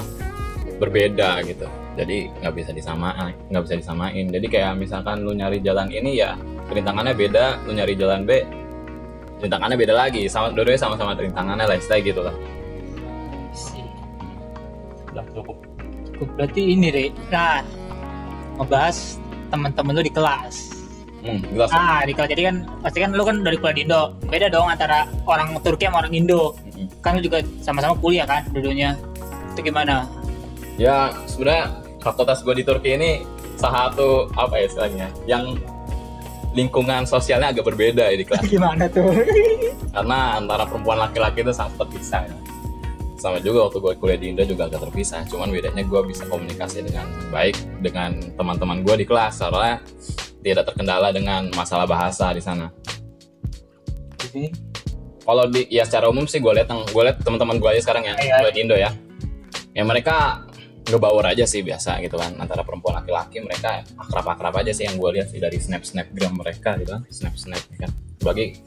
berbeda 0.78 1.42
gitu. 1.50 1.66
Jadi 1.98 2.30
nggak 2.30 2.54
bisa 2.54 2.72
disamain 2.78 3.34
nggak 3.50 3.64
bisa 3.66 3.76
disamain. 3.82 4.30
Jadi 4.30 4.46
kayak 4.46 4.78
misalkan 4.78 5.26
lu 5.26 5.34
nyari 5.34 5.66
jalan 5.66 5.90
ini 5.90 6.22
ya 6.22 6.38
rintangannya 6.70 7.18
beda 7.18 7.66
lu 7.66 7.74
nyari 7.74 7.98
jalan 7.98 8.22
B 8.30 8.46
rintangannya 9.40 9.78
beda 9.80 9.94
lagi 9.96 10.28
sama 10.28 10.52
dua-duanya 10.52 10.80
sama-sama 10.80 11.16
rintangannya 11.16 11.66
lah 11.66 11.76
istilah 11.80 12.00
gitu 12.04 12.22
lah 12.24 12.36
Si. 13.56 13.82
udah 15.12 15.26
cukup 15.34 15.58
Cukup. 16.10 16.36
Berarti 16.36 16.76
ini 16.76 16.88
deh. 16.92 17.08
Nah, 17.32 17.64
ngebahas 18.60 19.16
teman-teman 19.48 19.96
lu 19.96 20.04
di 20.04 20.12
kelas. 20.12 20.56
hmm, 21.24 21.48
jelas 21.56 21.72
Ah, 21.72 22.04
di 22.04 22.12
kelas 22.12 22.28
jadi 22.28 22.44
kan 22.52 22.56
pasti 22.84 23.00
kan 23.00 23.16
lu 23.16 23.24
kan 23.24 23.40
dari 23.40 23.56
kuliah 23.56 23.76
di 23.76 23.84
Indo. 23.88 24.02
Beda 24.28 24.52
dong 24.52 24.68
antara 24.68 25.08
orang 25.24 25.56
Turki 25.64 25.88
sama 25.88 26.04
orang 26.04 26.12
Indo. 26.12 26.60
Mm-mm. 26.68 26.92
Kan 27.00 27.16
lu 27.16 27.24
juga 27.24 27.40
sama-sama 27.64 27.96
kuliah 28.04 28.28
kan 28.28 28.44
dulunya. 28.52 29.00
Itu 29.56 29.64
gimana? 29.64 30.12
ya 30.76 31.12
sebenarnya 31.28 31.76
fakultas 32.00 32.40
gue 32.40 32.56
di 32.56 32.64
Turki 32.64 32.96
ini 32.96 33.12
salah 33.60 33.92
satu 33.92 34.32
apa 34.36 34.60
ya 34.60 34.64
istilahnya 34.68 35.08
yang 35.28 35.44
lingkungan 36.50 37.06
sosialnya 37.06 37.54
agak 37.54 37.66
berbeda 37.66 38.10
ya 38.10 38.18
di 38.18 38.26
kelas 38.26 38.42
Gimana 38.54 38.90
tuh? 38.90 39.10
karena 39.96 40.38
antara 40.38 40.66
perempuan 40.66 40.98
laki-laki 41.00 41.42
itu 41.42 41.54
sangat 41.54 41.78
terpisah 41.78 42.26
ya. 42.26 42.36
sama 43.16 43.36
juga 43.38 43.68
waktu 43.68 43.78
gue 43.78 43.94
kuliah 43.98 44.16
di 44.16 44.28
Indo 44.32 44.44
juga 44.44 44.66
agak 44.66 44.88
terpisah 44.88 45.28
cuman 45.28 45.52
bedanya 45.52 45.84
gue 45.84 46.02
bisa 46.08 46.24
komunikasi 46.26 46.82
dengan 46.82 47.04
baik 47.30 47.60
dengan 47.84 48.16
teman-teman 48.34 48.80
gue 48.80 48.96
di 48.96 49.06
kelas 49.06 49.44
soalnya 49.44 49.84
tidak 50.40 50.72
terkendala 50.72 51.12
dengan 51.12 51.52
masalah 51.52 51.84
bahasa 51.84 52.32
di 52.32 52.40
sana 52.40 52.72
Jadi, 54.20 54.56
kalau 55.20 55.46
di 55.48 55.68
ya 55.68 55.84
secara 55.84 56.08
umum 56.08 56.24
sih 56.26 56.40
gue 56.40 56.54
lihat 56.54 56.72
gue 56.72 57.04
lihat 57.04 57.20
teman-teman 57.20 57.60
gue 57.60 57.70
aja 57.70 57.82
sekarang 57.84 58.08
yang 58.08 58.16
Iya. 58.16 58.40
kuliah 58.40 58.54
di 58.56 58.62
Indo 58.64 58.76
ya 58.76 58.92
ya 59.70 59.84
mereka 59.84 60.48
ngebaur 60.90 61.26
aja 61.26 61.46
sih 61.46 61.62
biasa 61.62 62.02
gitu 62.02 62.18
kan 62.18 62.34
antara 62.42 62.66
perempuan 62.66 63.00
laki-laki 63.02 63.40
mereka 63.40 63.86
akrab-akrab 63.96 64.66
aja 64.66 64.74
sih 64.74 64.90
yang 64.90 64.98
gue 64.98 65.10
lihat 65.22 65.30
sih 65.30 65.38
dari 65.38 65.58
snap 65.62 65.86
snapgram 65.86 66.36
mereka 66.36 66.76
gitu 66.82 66.92
kan 66.98 67.02
snap 67.14 67.36
snap 67.38 67.62
kan. 67.78 67.92
Bagi 68.20 68.58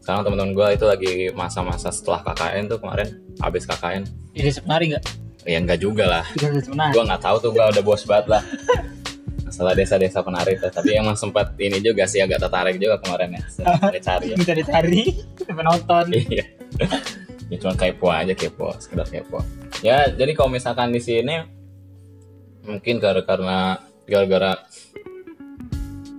sekarang 0.00 0.22
teman-teman 0.28 0.52
gue 0.52 0.66
itu 0.76 0.84
lagi 0.84 1.12
masa-masa 1.32 1.88
setelah 1.88 2.20
KKN 2.22 2.68
tuh 2.68 2.78
kemarin 2.78 3.08
habis 3.40 3.64
KKN 3.64 4.04
Jadi 4.36 4.50
sebenarnya 4.52 4.86
nggak? 4.96 5.04
ya 5.44 5.58
enggak 5.60 5.80
juga 5.80 6.04
lah. 6.08 6.24
Gue 6.92 7.02
nggak 7.04 7.22
tahu 7.22 7.36
tuh 7.40 7.50
gue 7.52 7.64
udah 7.64 7.82
bos 7.84 8.02
banget 8.08 8.26
lah. 8.32 8.42
Masalah 9.44 9.76
desa-desa 9.76 10.24
penari 10.24 10.56
tuh. 10.56 10.72
tapi 10.72 10.96
emang 10.96 11.14
sempat 11.14 11.52
ini 11.60 11.78
juga 11.78 12.08
sih 12.08 12.18
agak 12.24 12.42
tertarik 12.42 12.80
juga 12.80 12.96
kemarin 12.98 13.38
ya. 13.38 13.42
Cari 14.00 14.26
ya. 14.32 14.36
Minta 14.40 14.56
dicari, 14.56 15.14
penonton. 15.44 16.04
iya. 16.10 16.44
Ya 17.52 17.56
cuma 17.60 17.76
kepo 17.76 18.08
aja 18.08 18.32
kepo 18.32 18.72
sekedar 18.80 19.06
kepo. 19.06 19.44
Ya 19.84 20.08
jadi 20.10 20.32
kalau 20.32 20.48
misalkan 20.50 20.90
di 20.90 20.98
sini 20.98 21.44
mungkin 22.64 22.96
karena 23.00 23.22
karena 23.24 23.58
gara-gara 24.08 24.52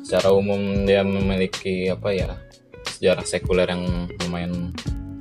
secara 0.05 0.29
umum 0.33 0.85
dia 0.85 1.01
memiliki 1.01 1.89
apa 1.89 2.09
ya 2.13 2.29
sejarah 2.85 3.25
sekuler 3.25 3.67
yang 3.69 4.05
lumayan 4.21 4.69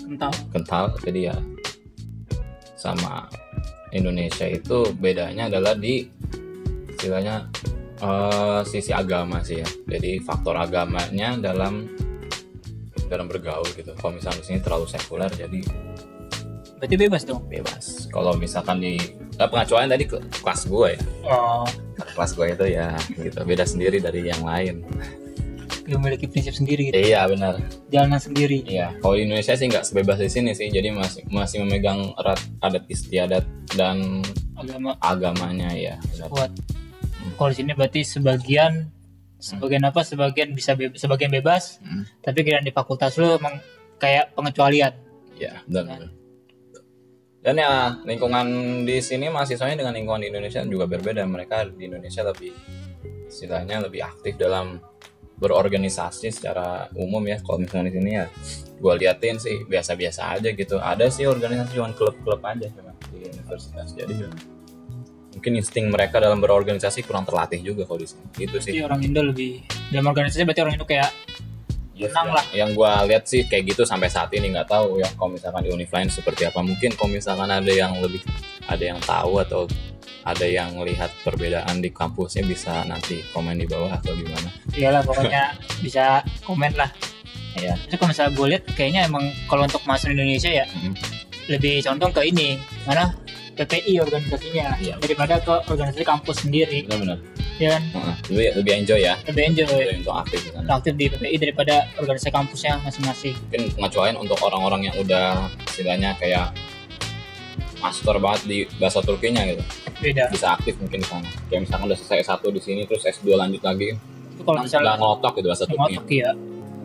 Entah. 0.04 0.30
kental 0.52 0.92
jadi 1.00 1.32
ya 1.32 1.36
sama 2.76 3.26
Indonesia 3.96 4.44
itu 4.44 4.92
bedanya 5.00 5.48
adalah 5.48 5.72
di 5.72 6.04
istilahnya 6.92 7.48
eh, 8.04 8.60
sisi 8.68 8.92
agama 8.92 9.40
sih 9.40 9.64
ya 9.64 9.68
jadi 9.88 10.20
faktor 10.20 10.60
agamanya 10.60 11.40
dalam 11.40 11.88
dalam 13.08 13.26
bergaul 13.28 13.68
gitu 13.72 13.96
kalau 13.96 14.16
misalnya 14.20 14.40
di 14.40 14.46
sini 14.52 14.58
terlalu 14.60 14.86
sekuler 14.88 15.32
jadi 15.32 15.60
Berarti 16.74 16.96
bebas 17.00 17.22
dong. 17.24 17.40
bebas 17.48 18.12
kalau 18.12 18.36
misalkan 18.36 18.84
di 18.84 19.00
eh, 19.34 19.46
pengacuan 19.46 19.86
tadi 19.86 20.04
ke 20.04 20.16
kelas 20.34 20.60
gue 20.64 20.88
ya 20.90 21.00
Oh, 21.24 21.64
kelas 21.96 22.32
gue 22.32 22.46
itu 22.48 22.66
ya 22.70 22.88
gitu 23.14 23.38
beda 23.40 23.64
sendiri 23.64 23.98
dari 23.98 24.24
yang 24.24 24.42
lain 24.42 24.84
dia 25.84 25.96
memiliki 25.96 26.24
prinsip 26.24 26.52
sendiri 26.52 26.88
gitu. 26.88 26.96
iya 26.96 27.28
benar 27.28 27.60
Jalanan 27.92 28.16
sendiri. 28.16 28.64
Iya, 28.64 28.96
kalau 28.98 29.14
di 29.14 29.28
Indonesia 29.28 29.52
sih 29.52 29.68
nggak 29.68 29.84
sebebas 29.84 30.16
di 30.16 30.26
sini 30.26 30.50
sih, 30.50 30.66
jadi 30.66 30.88
masih 30.90 31.28
masih 31.28 31.60
memegang 31.60 32.08
erat 32.16 32.40
adat 32.58 32.88
istiadat 32.88 33.44
dan 33.70 34.24
Agama 34.56 34.96
agamanya 34.98 35.68
ya. 35.70 36.00
kuat. 36.26 36.48
Kalau 37.36 37.48
di 37.52 37.56
sini 37.56 37.70
berarti 37.70 38.00
sebagian 38.00 38.88
sebagian 39.36 39.84
apa? 39.84 40.00
Sebagian 40.00 40.56
bisa 40.56 40.72
be- 40.72 40.94
sebagian 40.94 41.28
bebas, 41.30 41.76
Hmm. 41.78 42.08
tapi 42.18 42.42
kira 42.42 42.58
di 42.58 42.72
fakultas 42.72 43.14
lu 43.14 43.36
emang 43.36 43.60
kayak 43.96 44.32
pengecualian. 44.32 44.96
Ya, 45.36 45.60
benar. 45.66 46.00
benar. 46.00 46.10
Dan 47.44 47.60
ya 47.60 48.00
lingkungan 48.08 48.46
di 48.88 49.04
sini 49.04 49.28
mahasiswanya 49.28 49.84
dengan 49.84 49.92
lingkungan 49.92 50.24
di 50.24 50.32
Indonesia 50.32 50.64
juga 50.64 50.88
berbeda. 50.88 51.28
Mereka 51.28 51.76
di 51.76 51.92
Indonesia 51.92 52.24
lebih 52.24 52.56
istilahnya 53.28 53.84
lebih 53.84 54.00
aktif 54.00 54.40
dalam 54.40 54.80
berorganisasi 55.36 56.32
secara 56.32 56.88
umum 56.96 57.20
ya. 57.28 57.36
Kalau 57.44 57.60
misalnya 57.60 57.92
di 57.92 57.94
sini 58.00 58.10
ya, 58.16 58.26
gue 58.80 58.92
liatin 58.96 59.36
sih 59.36 59.60
biasa-biasa 59.68 60.40
aja 60.40 60.48
gitu. 60.56 60.80
Ada 60.80 61.12
sih 61.12 61.28
organisasi 61.28 61.76
cuma 61.76 61.92
klub-klub 61.92 62.40
aja 62.40 62.64
cuma 62.72 62.96
di 63.12 63.28
universitas. 63.28 63.92
Jadi 63.92 64.24
ya, 64.24 64.30
mungkin 65.36 65.52
insting 65.60 65.92
mereka 65.92 66.24
dalam 66.24 66.40
berorganisasi 66.40 67.04
kurang 67.04 67.28
terlatih 67.28 67.60
juga 67.60 67.84
kalau 67.84 68.00
di 68.00 68.08
sini. 68.08 68.24
Itu 68.40 68.56
sih. 68.56 68.80
Orang 68.80 69.04
Indo 69.04 69.20
lebih 69.20 69.68
dalam 69.92 70.08
organisasi 70.08 70.48
berarti 70.48 70.64
orang 70.64 70.74
Indo 70.80 70.88
kayak 70.88 71.12
Yes, 71.94 72.10
lah. 72.10 72.42
yang 72.50 72.74
gue 72.74 72.90
lihat 73.06 73.22
sih 73.24 73.46
kayak 73.46 73.70
gitu 73.70 73.86
sampai 73.86 74.10
saat 74.10 74.26
ini 74.34 74.50
nggak 74.50 74.66
tahu 74.66 74.98
ya 74.98 75.06
kalau 75.14 75.30
misalkan 75.30 75.62
di 75.62 75.70
univ 75.70 75.86
lain 75.88 76.10
seperti 76.10 76.42
apa 76.42 76.58
mungkin 76.58 76.90
kalau 76.98 77.14
misalkan 77.14 77.46
ada 77.46 77.70
yang 77.70 77.94
lebih 78.02 78.18
ada 78.66 78.82
yang 78.82 78.98
tahu 78.98 79.38
atau 79.38 79.70
ada 80.26 80.42
yang 80.42 80.74
lihat 80.82 81.14
perbedaan 81.22 81.78
di 81.78 81.94
kampusnya 81.94 82.42
bisa 82.42 82.82
nanti 82.82 83.22
komen 83.30 83.62
di 83.62 83.70
bawah 83.70 83.94
atau 83.94 84.10
gimana 84.10 84.50
iyalah 84.74 85.04
pokoknya 85.08 85.54
bisa 85.80 86.18
komen 86.42 86.74
lah. 86.74 86.90
Iya. 87.54 87.78
Tapi 87.86 87.94
kalau 87.94 88.10
misalnya 88.10 88.32
gue 88.34 88.46
lihat 88.50 88.64
kayaknya 88.74 89.00
emang 89.06 89.24
kalau 89.46 89.62
untuk 89.62 89.78
masuk 89.86 90.10
Indonesia 90.10 90.50
ya 90.50 90.66
Mm. 90.66 90.98
lebih 91.46 91.84
condong 91.86 92.10
ke 92.10 92.26
ini 92.26 92.58
mana 92.82 93.14
PPI 93.54 94.02
organisasinya 94.02 94.74
Iya. 94.82 94.98
daripada 94.98 95.38
ke 95.38 95.54
organisasi 95.70 96.02
kampus 96.02 96.42
sendiri 96.42 96.82
benar-benar 96.90 97.22
ya 97.58 97.78
kan? 97.78 97.82
Heeh. 97.82 98.14
lebih 98.32 98.48
lebih 98.62 98.72
enjoy 98.82 99.00
ya. 99.02 99.14
Lebih 99.28 99.42
enjoy. 99.54 99.66
Lebih 99.68 99.96
untuk 100.02 100.14
aktif 100.16 100.38
sana. 100.50 100.68
aktif 100.74 100.92
di 100.96 101.04
PPI 101.10 101.36
daripada 101.38 101.74
organisasi 102.00 102.32
kampusnya 102.34 102.72
masing-masing. 102.82 103.34
Mungkin 103.48 103.62
pengecualian 103.78 104.16
untuk 104.18 104.38
orang-orang 104.42 104.90
yang 104.90 104.96
udah 104.98 105.48
istilahnya 105.70 106.16
kayak 106.18 106.50
master 107.78 108.16
banget 108.16 108.40
di 108.48 108.58
bahasa 108.80 109.04
Turkinya 109.04 109.44
gitu. 109.44 109.62
Beda. 110.00 110.32
Bisa 110.32 110.56
aktif 110.56 110.74
mungkin 110.80 111.04
di 111.04 111.08
sana. 111.08 111.28
Kayak 111.52 111.68
misalkan 111.68 111.84
udah 111.92 111.98
selesai 112.00 112.18
S1 112.26 112.42
di 112.48 112.60
sini 112.60 112.80
terus 112.88 113.02
S2 113.04 113.36
lanjut 113.36 113.62
lagi. 113.62 113.94
Itu 114.34 114.42
kalau 114.42 114.60
misalnya 114.64 114.96
ngotok 114.98 115.32
gitu 115.38 115.46
bahasa 115.52 115.64
Turkinya. 115.68 116.00
Ya 116.08 116.32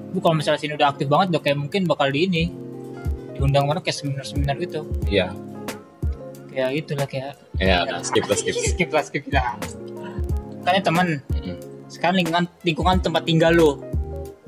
itu 0.09 0.19
kalau 0.25 0.35
misalnya 0.41 0.59
sini 0.59 0.73
udah 0.73 0.89
aktif 0.89 1.05
banget 1.05 1.37
udah 1.37 1.41
kayak 1.45 1.57
mungkin 1.61 1.81
bakal 1.85 2.09
di 2.09 2.25
ini 2.25 2.43
diundang 3.37 3.69
mana 3.69 3.79
kayak 3.79 3.93
seminar-seminar 3.93 4.57
gitu. 4.57 4.83
Iya. 5.05 5.31
Kayak 6.49 6.69
gitulah 6.81 7.07
kayak 7.07 7.33
ya 7.61 7.85
udah 7.85 8.01
skip 8.01 8.25
lah 8.25 8.37
skip. 8.37 8.53
Skip 8.73 8.89
lah 8.89 9.03
skip 9.05 9.23
lah 9.29 9.53
kan 10.63 10.77
ya 10.77 10.83
teman 10.83 11.07
Mm-mm. 11.31 11.55
sekarang 11.91 12.21
lingkungan 12.21 12.45
lingkungan 12.63 12.97
tempat 13.01 13.23
tinggal 13.25 13.53
lo 13.55 13.71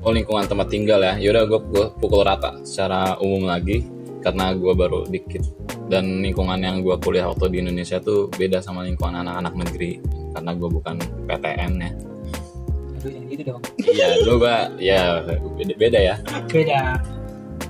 Oh 0.02 0.10
lingkungan 0.10 0.50
tempat 0.50 0.66
tinggal 0.66 0.98
ya, 0.98 1.14
yaudah 1.14 1.46
gue 1.46 1.62
pukul 2.02 2.26
rata 2.26 2.58
secara 2.66 3.14
umum 3.22 3.46
lagi 3.46 3.86
karena 4.18 4.50
gue 4.50 4.74
baru 4.74 5.06
dikit. 5.06 5.46
Dan 5.86 6.26
lingkungan 6.26 6.58
yang 6.58 6.82
gue 6.82 6.98
kuliah 6.98 7.30
waktu 7.30 7.54
di 7.54 7.56
Indonesia 7.62 8.02
tuh 8.02 8.26
beda 8.34 8.58
sama 8.58 8.82
lingkungan 8.82 9.22
anak-anak 9.22 9.54
negeri 9.62 10.02
karena 10.34 10.50
gue 10.58 10.68
bukan 10.74 10.96
PTN 11.30 11.72
ya. 11.78 11.90
aduh 12.98 13.10
yang 13.14 13.26
gitu 13.30 13.42
dong. 13.46 13.62
Iya 13.78 14.06
dulu 14.26 14.34
gue 14.42 14.56
ya 14.82 15.00
beda, 15.54 15.74
beda 15.78 15.98
ya. 16.02 16.14
beda. 16.50 16.80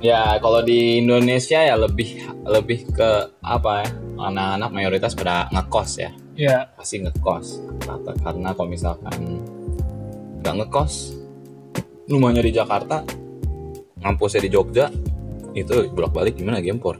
Ya 0.01 0.21
kalau 0.41 0.65
di 0.65 1.05
Indonesia 1.05 1.61
ya 1.61 1.77
lebih 1.77 2.17
lebih 2.49 2.97
ke 2.97 3.29
apa 3.45 3.85
ya? 3.85 3.89
Anak-anak 4.17 4.71
mayoritas 4.73 5.13
pada 5.13 5.53
ngekos 5.53 6.01
ya 6.01 6.17
ya 6.39 6.69
pasti 6.77 7.03
ngekos. 7.03 7.61
Kata- 7.83 8.17
karena 8.21 8.51
kalau 8.57 8.69
misalkan 8.71 9.43
nggak 10.43 10.55
ngekos 10.63 11.15
rumahnya 12.11 12.43
di 12.43 12.53
Jakarta 12.53 13.07
ngampusnya 14.03 14.43
di 14.43 14.51
Jogja 14.51 14.91
itu 15.55 15.87
bolak 15.95 16.11
balik 16.11 16.35
gimana 16.35 16.59
gempor 16.59 16.99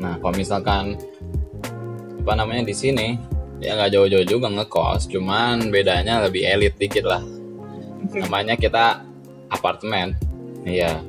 nah 0.00 0.16
kalau 0.16 0.32
misalkan 0.32 0.96
apa 2.24 2.32
namanya 2.32 2.64
di 2.64 2.72
sini 2.72 3.20
ya 3.60 3.76
nggak 3.76 3.92
jauh-jauh 3.92 4.24
juga 4.24 4.48
ngekos 4.48 5.12
cuman 5.12 5.68
bedanya 5.68 6.24
lebih 6.24 6.48
elit 6.48 6.74
dikit 6.80 7.04
lah. 7.04 7.20
Namanya 8.16 8.56
kita 8.56 9.04
apartemen. 9.52 10.16
Iya. 10.64 11.04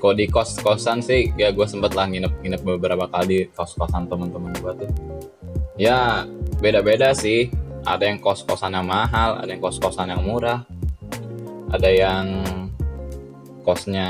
Kalau 0.00 0.16
di 0.16 0.24
kos 0.24 0.56
kosan 0.64 1.04
sih 1.04 1.28
ya 1.36 1.52
gue 1.52 1.66
sempet 1.68 1.92
lah 1.92 2.08
nginep 2.08 2.40
nginep 2.40 2.60
beberapa 2.64 3.04
kali 3.04 3.52
kos 3.52 3.76
kosan 3.76 4.08
teman-teman 4.08 4.56
gue 4.56 4.72
tuh 4.80 4.90
ya 5.80 6.28
beda-beda 6.60 7.16
sih. 7.16 7.48
Ada 7.80 8.12
yang 8.12 8.20
kos 8.20 8.44
kosannya 8.44 8.84
mahal 8.84 9.40
ada 9.40 9.48
yang 9.48 9.64
kos 9.64 9.80
kosan 9.80 10.12
yang 10.12 10.20
murah. 10.20 10.68
Ada 11.72 11.88
yang 11.88 12.26
kosnya 13.64 14.08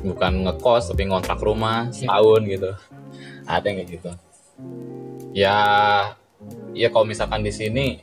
bukan 0.00 0.48
ngekos 0.48 0.88
tapi 0.88 1.04
ngontrak 1.04 1.44
rumah 1.44 1.92
setahun 1.92 2.40
gitu. 2.48 2.72
Ada 3.44 3.64
yang 3.68 3.76
kayak 3.84 3.90
gitu. 3.92 4.10
Ya 5.36 5.58
ya 6.72 6.88
kalau 6.88 7.04
misalkan 7.04 7.44
di 7.44 7.52
sini 7.52 8.00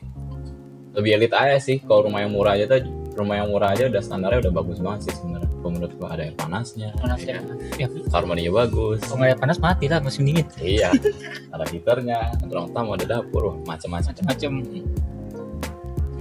lebih 0.94 1.18
elit 1.18 1.34
aja 1.34 1.58
sih. 1.58 1.82
Kalau 1.82 2.06
rumah 2.06 2.22
yang 2.22 2.30
murah 2.30 2.54
aja 2.54 2.70
tuh 2.70 2.86
rumah 3.18 3.42
yang 3.42 3.50
murah 3.50 3.74
aja 3.74 3.90
udah 3.90 4.02
standarnya 4.02 4.48
udah 4.48 4.54
bagus 4.54 4.78
banget 4.80 5.10
sih 5.10 5.14
sebenarnya 5.20 5.41
Kalau 5.62 5.78
menurut 5.78 5.94
gua 5.94 6.18
ada 6.18 6.26
air 6.26 6.34
panasnya. 6.34 6.90
Panas 6.98 7.22
ya. 7.22 7.38
ya. 7.78 7.86
Ya 7.86 7.86
kamar 8.10 8.34
mandinya 8.34 8.66
bagus. 8.66 8.98
Kalau 9.06 9.22
ada 9.22 9.38
panas 9.38 9.62
mati 9.62 9.86
lah 9.86 10.02
musim 10.02 10.26
dingin. 10.26 10.42
Iya. 10.58 10.90
Ada 11.54 11.64
heaternya 11.70 12.34
ada 12.34 12.50
ruang 12.50 12.74
tamu 12.74 12.98
ada 12.98 13.06
dapur 13.06 13.54
macam-macam 13.62 14.10
macam-macam 14.10 14.50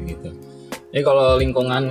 gitu. 0.06 0.30
Jadi 0.92 1.04
kalau 1.08 1.40
lingkungan 1.40 1.84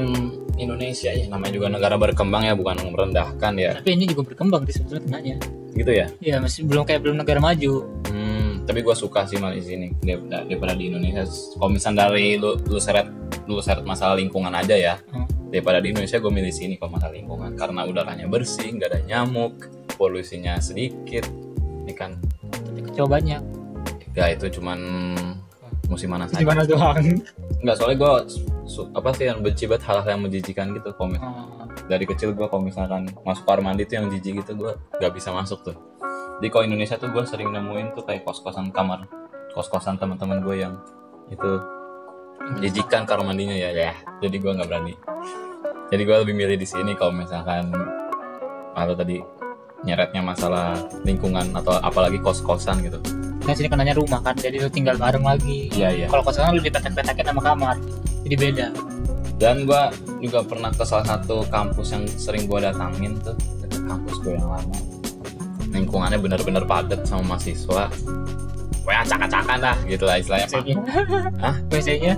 Indonesia 0.60 1.08
ya 1.08 1.24
namanya 1.26 1.56
juga 1.56 1.66
negara 1.72 1.96
berkembang 1.96 2.44
ya 2.44 2.54
bukan 2.54 2.92
merendahkan 2.92 3.52
ya. 3.56 3.72
Tapi 3.80 3.96
ini 3.96 4.04
juga 4.06 4.28
berkembang 4.28 4.68
di 4.68 4.72
sebetulnya 4.76 5.02
tengahnya. 5.08 5.36
Gitu 5.72 5.92
ya. 5.96 6.06
ya 6.20 6.36
masih 6.36 6.68
belum 6.68 6.84
kayak 6.84 7.00
belum 7.00 7.16
negara 7.16 7.40
maju. 7.40 7.88
Hmm, 8.12 8.68
tapi 8.68 8.84
gue 8.84 8.92
suka 8.92 9.24
sih 9.24 9.40
malah 9.40 9.56
di 9.56 9.64
sini 9.64 9.88
daripada, 10.04 10.44
daripada 10.44 10.72
di 10.76 10.92
Indonesia. 10.92 11.24
Kalau 11.56 11.72
misalnya 11.72 12.12
dari 12.12 12.36
lu, 12.36 12.60
lu 12.60 12.76
seret 12.76 13.08
lu 13.48 13.58
seret 13.64 13.82
masalah 13.82 14.14
lingkungan 14.14 14.52
aja 14.52 14.76
ya 14.76 14.94
Hmm. 15.10 15.26
Daripada 15.50 15.82
di 15.82 15.90
Indonesia 15.92 16.16
gue 16.16 16.32
milih 16.32 16.54
sini 16.54 16.74
kalau 16.78 16.96
masalah 16.96 17.14
lingkungan. 17.14 17.52
Karena 17.58 17.84
udaranya 17.84 18.26
bersih 18.26 18.70
nggak 18.70 18.88
ada 18.90 19.00
nyamuk 19.04 19.66
polusinya 19.98 20.56
sedikit. 20.62 21.26
Ini 21.84 21.92
kan 21.92 22.16
tapi 22.50 22.80
kecoa 22.86 23.06
banyak 23.10 23.42
ya 24.10 24.26
itu 24.34 24.58
cuman 24.58 24.78
musim 25.86 26.10
panas 26.10 26.30
aja. 26.30 26.42
gimana 26.42 26.62
doang. 26.66 26.98
Nggak 27.62 27.74
soalnya 27.78 27.96
gue 27.98 28.14
apa 28.94 29.08
sih 29.18 29.26
yang 29.26 29.42
benci 29.42 29.66
banget 29.66 29.82
hal-hal 29.90 30.08
yang 30.14 30.22
menjijikan 30.22 30.66
gitu 30.74 30.94
kalau 30.94 31.10
mis- 31.10 31.22
Oh, 31.22 31.66
dari 31.90 32.06
kecil 32.06 32.30
gue 32.34 32.46
kalau 32.46 32.62
misalkan 32.62 33.10
masuk 33.26 33.42
kamar 33.42 33.60
mandi 33.62 33.82
tuh 33.86 33.98
yang 33.98 34.06
jijik 34.10 34.46
gitu 34.46 34.54
gue 34.54 34.72
nggak 34.98 35.12
bisa 35.14 35.34
masuk 35.34 35.62
tuh. 35.66 35.76
Di 36.38 36.46
kalau 36.48 36.66
Indonesia 36.66 36.94
tuh 36.94 37.10
gue 37.10 37.22
sering 37.26 37.50
nemuin 37.50 37.98
tuh 37.98 38.06
kayak 38.06 38.22
kos-kosan 38.22 38.70
kamar 38.70 39.06
kos-kosan 39.50 39.98
teman-teman 39.98 40.38
gue 40.46 40.62
yang 40.62 40.78
itu 41.30 41.50
jijikan 42.60 43.06
kamar 43.06 43.32
mandinya 43.32 43.56
ya 43.56 43.70
ya. 43.72 43.92
Jadi 44.20 44.36
gue 44.40 44.52
nggak 44.52 44.68
berani. 44.68 44.94
Jadi 45.90 46.02
gue 46.06 46.16
lebih 46.22 46.34
milih 46.34 46.56
di 46.58 46.66
sini 46.66 46.94
kalau 46.94 47.14
misalkan 47.14 47.74
kalau 48.74 48.94
tadi 48.94 49.18
nyeretnya 49.82 50.20
masalah 50.20 50.76
lingkungan 51.02 51.50
atau 51.56 51.78
apalagi 51.80 52.20
kos-kosan 52.20 52.84
gitu. 52.84 53.00
Kan 53.40 53.56
sini 53.56 53.72
hanya 53.72 53.96
rumah 53.96 54.20
kan 54.20 54.36
jadi 54.36 54.62
lu 54.62 54.70
tinggal 54.70 54.94
bareng 55.00 55.24
lagi. 55.24 55.72
Iya 55.72 55.88
iya. 55.90 56.06
Kalau 56.06 56.22
kosan 56.22 56.54
lu 56.56 56.62
dipetak-petakin 56.62 57.26
sama 57.32 57.42
kamar 57.42 57.76
jadi 58.28 58.36
beda. 58.36 58.66
Dan 59.40 59.64
gua 59.64 59.88
juga 60.20 60.44
pernah 60.44 60.68
ke 60.68 60.84
salah 60.84 61.16
satu 61.16 61.48
kampus 61.48 61.96
yang 61.96 62.04
sering 62.04 62.44
gua 62.44 62.60
datangin 62.60 63.16
tuh 63.24 63.32
kampus 63.88 64.16
gue 64.22 64.36
yang 64.36 64.46
lama. 64.46 64.78
Lingkungannya 65.70 66.18
bener-bener 66.18 66.62
padat 66.66 67.06
sama 67.06 67.34
mahasiswa 67.34 67.88
Wah, 68.82 69.04
acak-acakan 69.04 69.58
dah 69.60 69.76
gitu 69.84 70.04
lah 70.04 70.16
istilahnya. 70.16 70.48
WC-nya. 70.48 70.76
Hah? 71.44 71.56
WC-nya? 71.68 72.14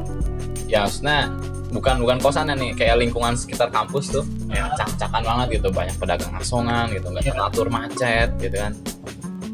Ya 0.67 0.79
maksudnya 0.83 1.29
bukan 1.69 1.97
bukan 2.01 2.19
kosannya 2.19 2.55
nih 2.55 2.71
kayak 2.77 2.97
lingkungan 2.99 3.35
sekitar 3.35 3.69
kampus 3.69 4.09
tuh. 4.11 4.25
Ya 4.49 4.69
acak-acakan 4.69 5.23
banget 5.23 5.47
gitu 5.59 5.69
banyak 5.69 5.97
pedagang 5.97 6.33
asongan 6.37 6.87
gitu 6.91 7.07
nggak 7.09 7.25
Iya. 7.25 7.33
teratur 7.35 7.67
macet 7.69 8.29
gitu 8.39 8.57
kan. 8.57 8.73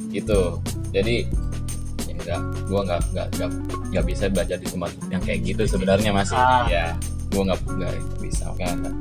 Gitu. 0.08 0.40
Jadi 0.90 1.16
ya 2.04 2.12
enggak 2.12 2.40
gua 2.68 2.80
nggak 2.84 3.02
nggak 3.12 3.26
nggak 3.34 3.50
nggak 3.88 4.04
bisa 4.04 4.24
belajar 4.28 4.56
di 4.56 4.68
tempat 4.68 4.90
yang 5.08 5.22
kayak 5.24 5.40
gitu 5.42 5.62
sebenarnya 5.64 6.10
masih 6.12 6.36
Ah. 6.36 6.68
ya 6.68 6.92
gua 7.32 7.42
nggak 7.48 7.60
nggak 7.66 7.92
bisa 8.20 8.52
oke 8.52 8.60
nggak 8.60 8.94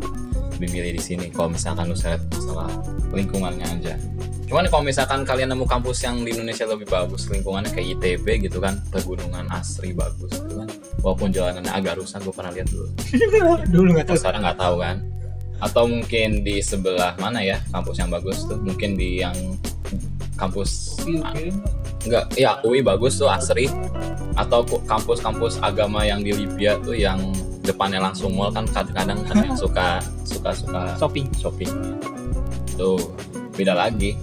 lebih 0.57 0.73
milih 0.73 0.91
di 0.97 1.01
sini 1.01 1.25
kalau 1.29 1.53
misalkan 1.53 1.85
lu 1.85 1.93
seret 1.93 2.19
masalah 2.33 2.67
lingkungannya 3.13 3.67
aja. 3.77 3.93
Cuman 4.49 4.65
kalau 4.71 4.81
misalkan 4.81 5.21
kalian 5.27 5.53
nemu 5.53 5.69
kampus 5.69 6.01
yang 6.07 6.23
di 6.25 6.33
Indonesia 6.33 6.65
lebih 6.65 6.87
bagus 6.89 7.29
lingkungannya 7.29 7.69
kayak 7.69 7.99
ITB 7.99 8.49
gitu 8.49 8.57
kan 8.57 8.81
pegunungan 8.89 9.45
asri 9.53 9.91
bagus 9.91 10.33
gitu 10.33 10.65
kan 10.65 10.69
walaupun 11.05 11.29
jalanannya 11.29 11.69
agak 11.69 12.01
rusak 12.01 12.25
gue 12.25 12.33
pernah 12.33 12.51
lihat 12.55 12.67
dulu. 12.73 12.87
Dulu 13.75 13.87
nggak 13.93 14.07
tahu. 14.09 14.17
Sekarang 14.17 14.41
nggak 14.41 14.57
tahu 14.57 14.75
kan. 14.81 14.97
Atau 15.61 15.83
mungkin 15.85 16.29
di 16.41 16.57
sebelah 16.63 17.13
mana 17.21 17.43
ya 17.45 17.61
kampus 17.69 17.95
yang 18.01 18.09
bagus 18.09 18.45
tuh 18.49 18.57
mungkin 18.57 18.97
di 18.97 19.21
yang 19.21 19.35
kampus 20.37 21.01
enggak 21.05 22.29
ya 22.33 22.57
UI 22.65 22.81
bagus 22.81 23.21
tuh 23.21 23.29
asri. 23.29 23.69
Atau 24.37 24.65
kampus-kampus 24.85 25.57
agama 25.65 26.05
yang 26.05 26.21
di 26.21 26.29
Libya 26.29 26.77
tuh 26.81 26.93
yang 26.93 27.33
depannya 27.67 27.99
langsung 27.99 28.31
mall 28.31 28.47
kan 28.55 28.63
kadang-kadang 28.71 29.19
kan 29.27 29.43
yang 29.43 29.59
suka 29.59 29.99
suka 30.23 30.55
suka 30.55 30.95
shopping. 30.95 31.27
shopping. 31.35 31.71
Tuh 32.79 32.95
beda 33.59 33.75
lagi. 33.75 34.15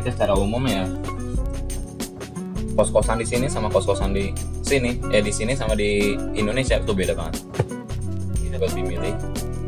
Itu 0.00 0.08
secara 0.08 0.32
umum 0.32 0.64
ya. 0.64 0.88
Kos-kosan 2.72 3.20
di 3.20 3.26
sini 3.28 3.52
sama 3.52 3.68
kos-kosan 3.68 4.16
di 4.16 4.32
sini. 4.64 4.96
Eh 5.12 5.20
di 5.20 5.32
sini 5.32 5.52
sama 5.52 5.76
di 5.76 6.16
Indonesia 6.32 6.80
itu 6.80 6.96
beda 6.96 7.12
banget. 7.12 7.44
Kita 8.40 8.56
lebih 8.56 8.96
milih 8.96 9.14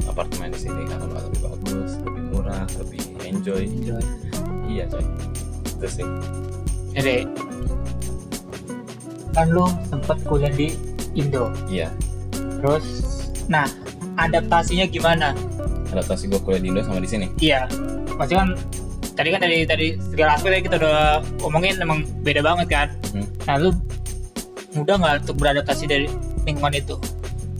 apartemen 0.08 0.56
di 0.56 0.60
sini 0.64 0.88
karena 0.88 1.20
lebih 1.20 1.40
bagus 1.44 2.00
lebih 2.00 2.22
murah 2.32 2.64
lebih 2.80 3.04
enjoy. 3.28 3.68
Iya 4.64 4.88
coy. 4.88 5.04
Itu 5.76 5.86
sih. 6.00 6.08
Jadi 6.96 7.28
kan 9.36 9.54
lu 9.54 9.68
sempat 9.86 10.18
kuliah 10.26 10.50
di 10.50 10.87
Indo. 11.14 11.52
Iya. 11.70 11.88
Terus 12.60 12.86
nah 13.48 13.64
adaptasinya 14.18 14.84
gimana? 14.90 15.32
Adaptasi 15.94 16.28
gue 16.28 16.40
kuliah 16.42 16.60
di 16.60 16.68
Indo 16.74 16.82
sama 16.84 17.00
di 17.00 17.08
sini? 17.08 17.26
Iya. 17.40 17.70
Maksudnya 18.18 18.40
kan 18.44 18.50
tadi 19.14 19.28
kan 19.34 19.40
dari 19.42 19.58
tadi 19.66 19.86
segala 19.98 20.38
aspek 20.38 20.66
kita 20.66 20.78
udah 20.78 21.22
omongin 21.42 21.78
emang 21.78 22.06
beda 22.22 22.42
banget 22.42 22.66
kan? 22.70 22.88
Hmm. 23.14 23.26
nah 23.48 23.56
lu 23.56 23.70
mudah 24.76 24.94
nggak 25.00 25.14
untuk 25.26 25.36
beradaptasi 25.40 25.84
dari 25.88 26.06
lingkungan 26.44 26.76
itu? 26.76 26.96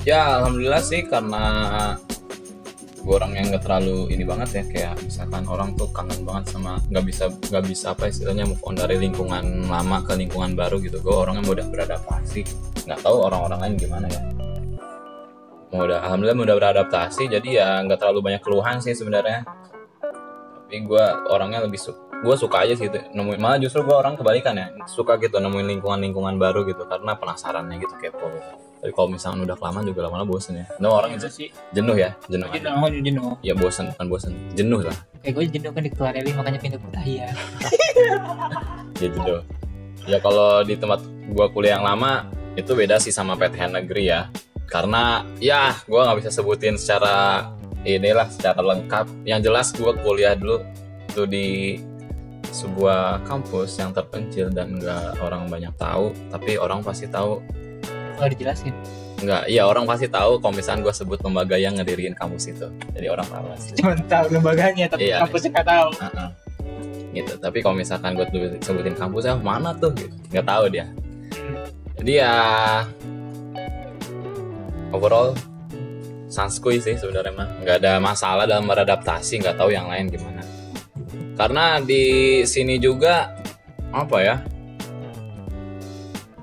Ya 0.07 0.38
alhamdulillah 0.38 0.83
sih 0.85 1.02
karena 1.09 1.43
gue 2.99 3.14
orang 3.14 3.33
yang 3.38 3.55
nggak 3.55 3.62
terlalu 3.62 4.11
ini 4.11 4.26
banget 4.26 4.49
ya 4.50 4.62
kayak 4.67 4.95
misalkan 5.07 5.47
orang 5.47 5.73
tuh 5.78 5.88
kangen 5.95 6.26
banget 6.26 6.50
sama 6.50 6.83
nggak 6.90 7.05
bisa 7.07 7.25
nggak 7.31 7.64
bisa 7.64 7.87
apa 7.95 8.11
istilahnya 8.11 8.45
move 8.45 8.62
on 8.67 8.75
dari 8.75 8.97
lingkungan 8.99 9.71
lama 9.71 9.99
ke 10.02 10.12
lingkungan 10.19 10.59
baru 10.59 10.83
gitu. 10.83 10.99
Gue 11.00 11.14
orangnya 11.14 11.47
mudah 11.47 11.67
beradaptasi. 11.71 12.43
Nggak 12.85 13.00
tahu 13.00 13.17
orang-orang 13.23 13.58
lain 13.63 13.75
gimana 13.78 14.06
ya. 14.11 14.23
Mudah 15.69 16.00
alhamdulillah 16.00 16.39
mudah 16.39 16.54
beradaptasi 16.58 17.28
jadi 17.28 17.49
ya 17.49 17.69
nggak 17.87 17.99
terlalu 18.00 18.21
banyak 18.32 18.43
keluhan 18.43 18.82
sih 18.82 18.93
sebenarnya. 18.93 19.47
Tapi 20.69 20.84
gue 20.84 21.04
orangnya 21.32 21.65
lebih 21.65 21.80
suka 21.80 22.08
gue 22.19 22.34
suka 22.34 22.67
aja 22.67 22.75
sih 22.75 22.91
itu 22.91 22.99
nemuin 23.15 23.39
malah 23.39 23.63
justru 23.63 23.87
gue 23.87 23.95
orang 23.95 24.19
kebalikan 24.19 24.58
ya 24.58 24.75
suka 24.91 25.23
gitu 25.23 25.39
nemuin 25.39 25.78
lingkungan-lingkungan 25.78 26.34
baru 26.34 26.67
gitu 26.67 26.82
karena 26.91 27.15
penasarannya 27.15 27.78
gitu 27.78 27.95
kepo 27.95 28.26
gitu. 28.34 28.68
Tapi 28.78 28.93
kalau 28.95 29.08
misalnya 29.10 29.43
udah 29.43 29.56
kelamaan 29.58 29.84
juga 29.91 30.00
lama-lama 30.06 30.38
bosen 30.38 30.62
ya. 30.62 30.67
No 30.78 30.95
orang 30.95 31.19
itu 31.19 31.26
itu 31.26 31.28
sih. 31.34 31.49
jenuh 31.75 31.99
ya 31.99 32.14
jenuh. 32.30 32.47
Jenuh 32.54 32.73
oh, 32.78 32.88
jenuh. 32.88 33.32
Ya 33.43 33.54
bosen 33.58 33.91
bukan 33.95 34.06
bosen 34.06 34.32
jenuh 34.54 34.80
lah. 34.86 34.97
Kayak 35.23 35.34
gue 35.34 35.45
jenuh 35.58 35.71
kan 35.75 35.82
di 35.82 35.91
Rally 35.91 36.30
makanya 36.32 36.58
pindah 36.62 36.78
ke 36.78 36.88
Daya 36.95 37.26
ya 39.02 39.08
jenuh. 39.10 39.43
Ya 40.06 40.19
kalau 40.23 40.62
di 40.64 40.75
tempat 40.78 41.04
gua 41.34 41.52
kuliah 41.52 41.76
yang 41.76 41.84
lama 41.84 42.30
itu 42.56 42.73
beda 42.73 42.97
sih 43.02 43.12
sama 43.12 43.34
PTN 43.34 43.82
negeri 43.82 44.08
ya. 44.08 44.30
Karena 44.71 45.26
ya 45.43 45.75
gua 45.91 46.08
nggak 46.08 46.25
bisa 46.25 46.30
sebutin 46.32 46.78
secara 46.78 47.50
inilah 47.82 48.30
secara 48.30 48.62
lengkap. 48.62 49.26
Yang 49.26 49.41
jelas 49.50 49.67
gua 49.75 49.93
kuliah 49.99 50.32
dulu 50.38 50.62
tuh 51.12 51.26
di 51.26 51.76
sebuah 52.49 53.28
kampus 53.28 53.76
yang 53.76 53.93
terpencil 53.93 54.49
dan 54.49 54.80
nggak 54.80 55.21
orang 55.21 55.52
banyak 55.52 55.73
tahu 55.76 56.17
tapi 56.32 56.56
orang 56.56 56.80
pasti 56.80 57.04
tahu 57.04 57.45
nggak 58.19 58.33
dijelasin? 58.35 58.75
Nggak 59.19 59.43
iya 59.50 59.63
orang 59.67 59.83
pasti 59.83 60.07
tahu 60.07 60.39
kalau 60.39 60.54
misalnya 60.54 60.87
gue 60.87 60.95
sebut 60.95 61.19
lembaga 61.23 61.59
yang 61.59 61.75
ngediriin 61.75 62.15
kampus 62.15 62.50
itu. 62.50 62.67
Jadi 62.95 63.07
orang 63.11 63.26
tahu 63.26 63.45
pasti 63.50 63.71
cuma 63.78 63.93
tahu 64.07 64.26
lembaganya 64.31 64.87
tapi 64.87 65.11
Iya. 65.11 65.26
kampusnya 65.26 65.50
nggak 65.59 65.69
tahu. 65.69 65.89
Heeh. 66.02 66.31
gitu 67.09 67.41
tapi 67.41 67.65
kalau 67.65 67.73
misalkan 67.75 68.13
gue 68.15 68.26
sebutin 68.61 68.95
kampusnya 68.95 69.35
mana 69.41 69.73
tuh? 69.75 69.91
Gitu. 69.97 70.13
Nggak 70.31 70.47
tahu 70.47 70.65
dia. 70.71 70.87
Jadi 71.99 72.13
ya 72.21 72.35
overall 74.93 75.35
sanskui 76.28 76.78
sih 76.78 76.95
sebenarnya 76.95 77.33
mah. 77.35 77.49
Nggak 77.65 77.76
ada 77.83 77.93
masalah 77.99 78.45
dalam 78.45 78.69
beradaptasi 78.69 79.41
nggak 79.43 79.57
tahu 79.57 79.73
yang 79.73 79.89
lain 79.89 80.13
gimana. 80.13 80.45
Karena 81.35 81.78
di 81.81 82.04
sini 82.45 82.76
juga 82.76 83.35
apa 83.89 84.17
ya 84.21 84.37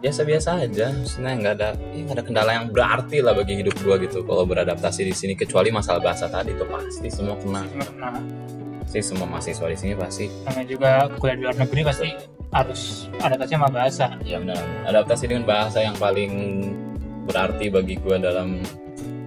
biasa-biasa 0.05 0.61
aja 0.61 0.93
maksudnya 0.93 1.33
nggak 1.33 1.53
ada 1.57 1.69
ya 1.89 2.01
nggak 2.05 2.15
ada 2.21 2.23
kendala 2.29 2.51
yang 2.53 2.69
berarti 2.69 3.25
lah 3.25 3.33
bagi 3.33 3.57
hidup 3.57 3.73
gua 3.81 3.97
gitu 3.97 4.21
kalau 4.21 4.45
beradaptasi 4.45 5.01
di 5.01 5.17
sini 5.17 5.33
kecuali 5.33 5.73
masalah 5.73 5.97
bahasa 5.97 6.29
tadi 6.29 6.53
itu 6.53 6.61
pasti 6.69 7.09
semua 7.09 7.33
kena. 7.41 7.65
Sih 8.85 9.01
semua 9.01 9.25
mahasiswa 9.25 9.65
di 9.65 9.73
sini 9.73 9.97
pasti. 9.97 10.29
Namanya 10.45 10.67
juga 10.69 10.89
kuliah 11.17 11.35
di 11.35 11.43
luar 11.49 11.57
negeri 11.57 11.81
pasti 11.81 12.09
harus 12.53 13.09
adaptasi 13.17 13.51
sama 13.57 13.69
bahasa. 13.73 14.05
Ya 14.21 14.37
benar. 14.37 14.61
Adaptasi 14.85 15.25
dengan 15.25 15.49
bahasa 15.49 15.81
yang 15.81 15.97
paling 15.97 16.31
berarti 17.25 17.73
bagi 17.73 17.97
gue 17.97 18.15
dalam 18.21 18.61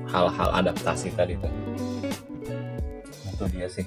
hal-hal 0.06 0.62
adaptasi 0.62 1.10
tadi 1.18 1.34
tuh. 1.42 1.50
Itu 3.34 3.50
dia 3.50 3.66
sih. 3.66 3.82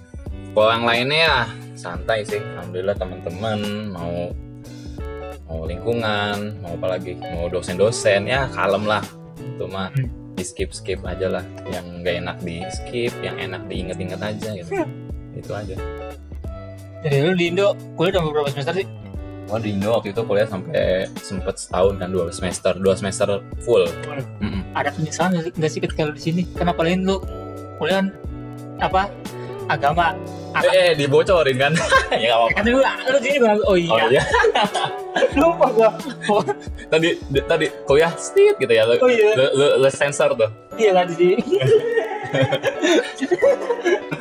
Kalau 0.52 0.76
yang 0.76 0.84
lainnya 0.84 1.20
ya 1.24 1.38
santai 1.72 2.28
sih. 2.28 2.44
Alhamdulillah 2.60 3.00
teman-teman 3.00 3.60
mau 3.96 4.36
mau 5.52 5.68
lingkungan 5.68 6.56
mau 6.64 6.80
apalagi 6.80 7.20
mau 7.20 7.52
dosen-dosen 7.52 8.24
ya 8.24 8.48
kalem 8.56 8.88
lah. 8.88 9.04
Itu 9.36 9.68
mah 9.68 9.92
Hmm. 9.92 10.08
di 10.32 10.48
skip 10.48 10.72
skip 10.72 11.04
aja 11.04 11.28
lah. 11.28 11.44
Yang 11.68 11.86
gak 12.02 12.16
enak 12.24 12.38
di 12.40 12.56
skip 12.72 13.12
yang 13.20 13.36
enak 13.36 13.68
diinget-inget 13.68 14.22
aja 14.24 14.50
gitu. 14.56 14.72
Itu 15.36 15.52
aja. 15.52 15.76
Jadi 17.04 17.16
lu 17.20 17.34
di 17.36 17.52
Indo 17.52 17.76
kuliah 18.00 18.16
udah 18.18 18.24
beberapa 18.32 18.48
semester 18.48 18.78
sih? 18.78 18.88
Gua 19.50 19.60
di 19.60 19.76
Indo 19.76 19.92
waktu 19.92 20.16
itu 20.16 20.22
kuliah 20.24 20.48
sampai 20.48 21.10
sempet 21.20 21.60
setahun 21.60 22.00
kan 22.00 22.08
dua 22.08 22.32
semester 22.32 22.74
dua 22.80 22.96
semester 22.96 23.28
full. 23.60 23.84
Mm-mm. 24.40 24.64
ada 24.72 24.88
penyesalan 24.96 25.52
nggak 25.52 25.68
sih 25.72 25.82
ketika 25.84 26.08
lu 26.08 26.16
di 26.16 26.24
sini? 26.24 26.42
Kenapa 26.56 26.86
lain 26.88 27.04
lu 27.04 27.20
kuliah 27.76 28.06
apa 28.80 29.10
agama 29.72 30.14
Eh, 30.52 30.68
eh, 30.68 30.92
dibocorin 30.94 31.56
kan? 31.56 31.72
ya 32.12 32.28
nggak 32.28 32.38
apa-apa. 32.38 32.54
kan 32.54 32.64
lu 32.66 32.80
lu 32.84 33.18
sini 33.20 33.38
oh 33.40 33.76
iya, 33.76 33.92
Oh 33.96 34.08
iya. 34.10 34.22
lupa 35.40 35.68
gua 35.72 35.90
tadi 36.88 37.16
di- 37.24 37.46
tadi 37.46 37.66
kuliah 37.86 38.12
stit 38.14 38.60
gitu 38.60 38.68
ya. 38.70 38.84
Lu, 38.84 38.96
oh 38.98 39.08
iya 39.08 39.32
lu, 39.32 39.46
lu, 39.50 39.66
lu 39.80 39.90
sensor 39.90 40.36
tuh. 40.36 40.52
iya 40.76 40.92
kan 40.92 41.08
di 41.08 41.16
sini 41.16 41.36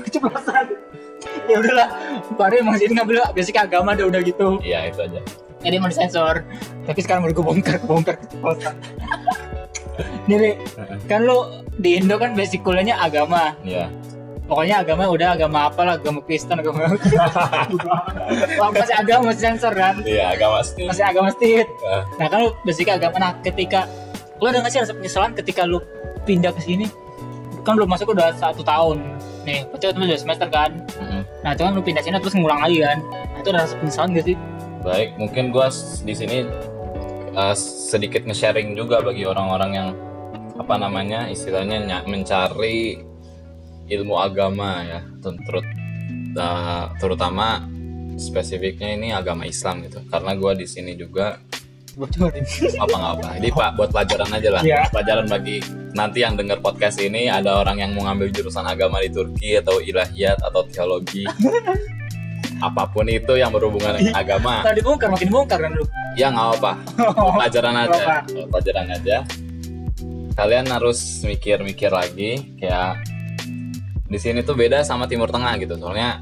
keceplosan 0.02 0.66
ya 1.46 1.56
udahlah 1.58 1.88
baru 2.34 2.54
emang 2.60 2.76
sini 2.76 2.94
ngambil 2.94 3.26
basic 3.32 3.56
agama 3.56 3.92
udah 3.92 4.06
udah 4.08 4.20
gitu 4.22 4.48
Iya, 4.60 4.86
itu 4.86 5.00
aja. 5.00 5.20
jadi 5.60 5.76
mau 5.76 5.88
disensor 5.88 6.46
tapi 6.84 7.00
sekarang 7.00 7.26
udah 7.26 7.34
gue 7.34 7.44
bongkar 7.44 7.76
bongkar 7.82 8.14
keceplosan 8.18 8.74
Nih, 10.24 10.56
kan 11.06 11.22
lu 11.22 11.44
di 11.76 11.98
Indo 11.98 12.16
kan 12.16 12.32
basic 12.32 12.62
kuliahnya 12.62 12.96
agama 12.96 13.52
Iya. 13.60 13.90
Pokoknya 14.50 14.82
agama 14.82 15.06
udah 15.06 15.28
agama 15.32 15.70
apa 15.70 15.80
lah 15.80 15.94
agama 15.94 16.18
Kristen 16.20 16.58
agama 16.58 16.90
masih 18.74 18.94
agama 18.96 19.22
masih 19.30 19.42
sensor 19.46 19.72
kan? 19.72 19.94
Iya, 20.02 20.34
agak 20.34 20.48
pasti. 20.52 20.82
masih 20.84 21.04
agama 21.06 21.28
stit 21.30 21.68
Ah. 21.82 22.02
nah 22.18 22.26
kan 22.26 22.38
lu 22.42 22.50
basic 22.62 22.90
agama 22.90 23.16
nah 23.16 23.32
ketika 23.40 23.86
lu 24.36 24.48
ada 24.48 24.58
nggak 24.58 24.72
sih 24.72 24.80
rasa 24.80 24.92
penyesalan 24.92 25.32
ketika 25.32 25.62
lu 25.62 25.78
pindah 26.22 26.50
ke 26.50 26.60
sini? 26.60 26.86
Kan 27.60 27.76
belum 27.76 27.86
masuk 27.86 28.10
udah 28.10 28.32
satu 28.34 28.60
tahun. 28.60 28.98
Nih 29.42 29.68
berarti 29.68 29.84
kan 29.86 30.02
udah 30.02 30.18
semester 30.18 30.48
kan? 30.48 30.70
Mm-mm. 30.96 31.22
nah 31.40 31.52
itu 31.52 31.62
kan 31.62 31.72
lu 31.72 31.80
pindah 31.80 32.02
sini 32.02 32.16
terus 32.18 32.34
ngulang 32.34 32.58
lagi 32.58 32.80
kan? 32.80 32.98
Nah 33.04 33.38
itu 33.38 33.48
ada 33.48 33.60
rasa 33.62 33.74
penyesalan 33.76 34.10
gak 34.12 34.26
sih? 34.26 34.36
Baik 34.80 35.08
mungkin 35.14 35.52
gua 35.52 35.68
di 36.00 36.14
sini 36.16 36.48
uh, 37.32 37.54
sedikit 37.54 38.24
nge-sharing 38.24 38.72
juga 38.72 38.98
bagi 38.98 39.22
orang-orang 39.22 39.70
yang 39.70 39.88
apa 40.56 40.74
namanya 40.74 41.24
istilahnya 41.26 41.78
ny- 41.80 42.06
mencari 42.06 43.00
ilmu 43.90 44.14
agama 44.16 44.86
ya. 44.86 45.00
Terut 45.20 45.66
uh, 46.38 46.94
terutama 46.96 47.66
spesifiknya 48.16 48.94
ini 48.94 49.08
agama 49.10 49.44
Islam 49.44 49.84
gitu. 49.84 50.00
Karena 50.06 50.32
gua 50.38 50.54
di 50.54 50.64
sini 50.64 50.94
juga 50.94 51.36
apa 52.78 52.94
nggak 52.94 53.12
apa 53.18 53.28
ini 53.42 53.48
pak 53.50 53.70
buat 53.74 53.90
pelajaran 53.90 54.30
aja 54.30 54.48
lah. 54.54 54.62
Iya. 54.62 54.80
pelajaran 54.94 55.26
bagi 55.26 55.58
nanti 55.92 56.22
yang 56.22 56.38
dengar 56.38 56.62
podcast 56.62 57.02
ini 57.02 57.26
ada 57.26 57.58
orang 57.58 57.82
yang 57.82 57.90
mau 57.98 58.06
ngambil 58.06 58.30
jurusan 58.30 58.62
agama 58.62 59.02
di 59.02 59.10
Turki 59.10 59.58
atau 59.58 59.82
ilahiyat 59.82 60.38
atau 60.38 60.62
teologi. 60.70 61.26
Apa 62.60 62.92
pun 62.92 63.08
itu 63.08 63.40
yang 63.40 63.48
berhubungan 63.56 63.96
dengan 63.96 64.20
agama. 64.20 64.60
Kalau 64.60 64.76
dibongkar 64.76 65.08
makin 65.08 65.26
dibongkar 65.32 65.58
kan 65.64 65.72
lu 65.72 65.84
ya 66.12 66.28
nggak 66.28 66.60
apa 66.60 66.72
pelajaran 67.40 67.74
aja. 67.88 68.04
pelajaran 68.28 68.86
aja. 68.92 69.16
Kalian 70.36 70.66
harus 70.68 71.24
mikir-mikir 71.24 71.88
lagi 71.88 72.52
kayak 72.60 73.00
di 74.10 74.18
sini 74.18 74.42
tuh 74.42 74.58
beda 74.58 74.82
sama 74.82 75.06
Timur 75.06 75.30
Tengah 75.30 75.54
gitu. 75.62 75.78
Soalnya 75.78 76.18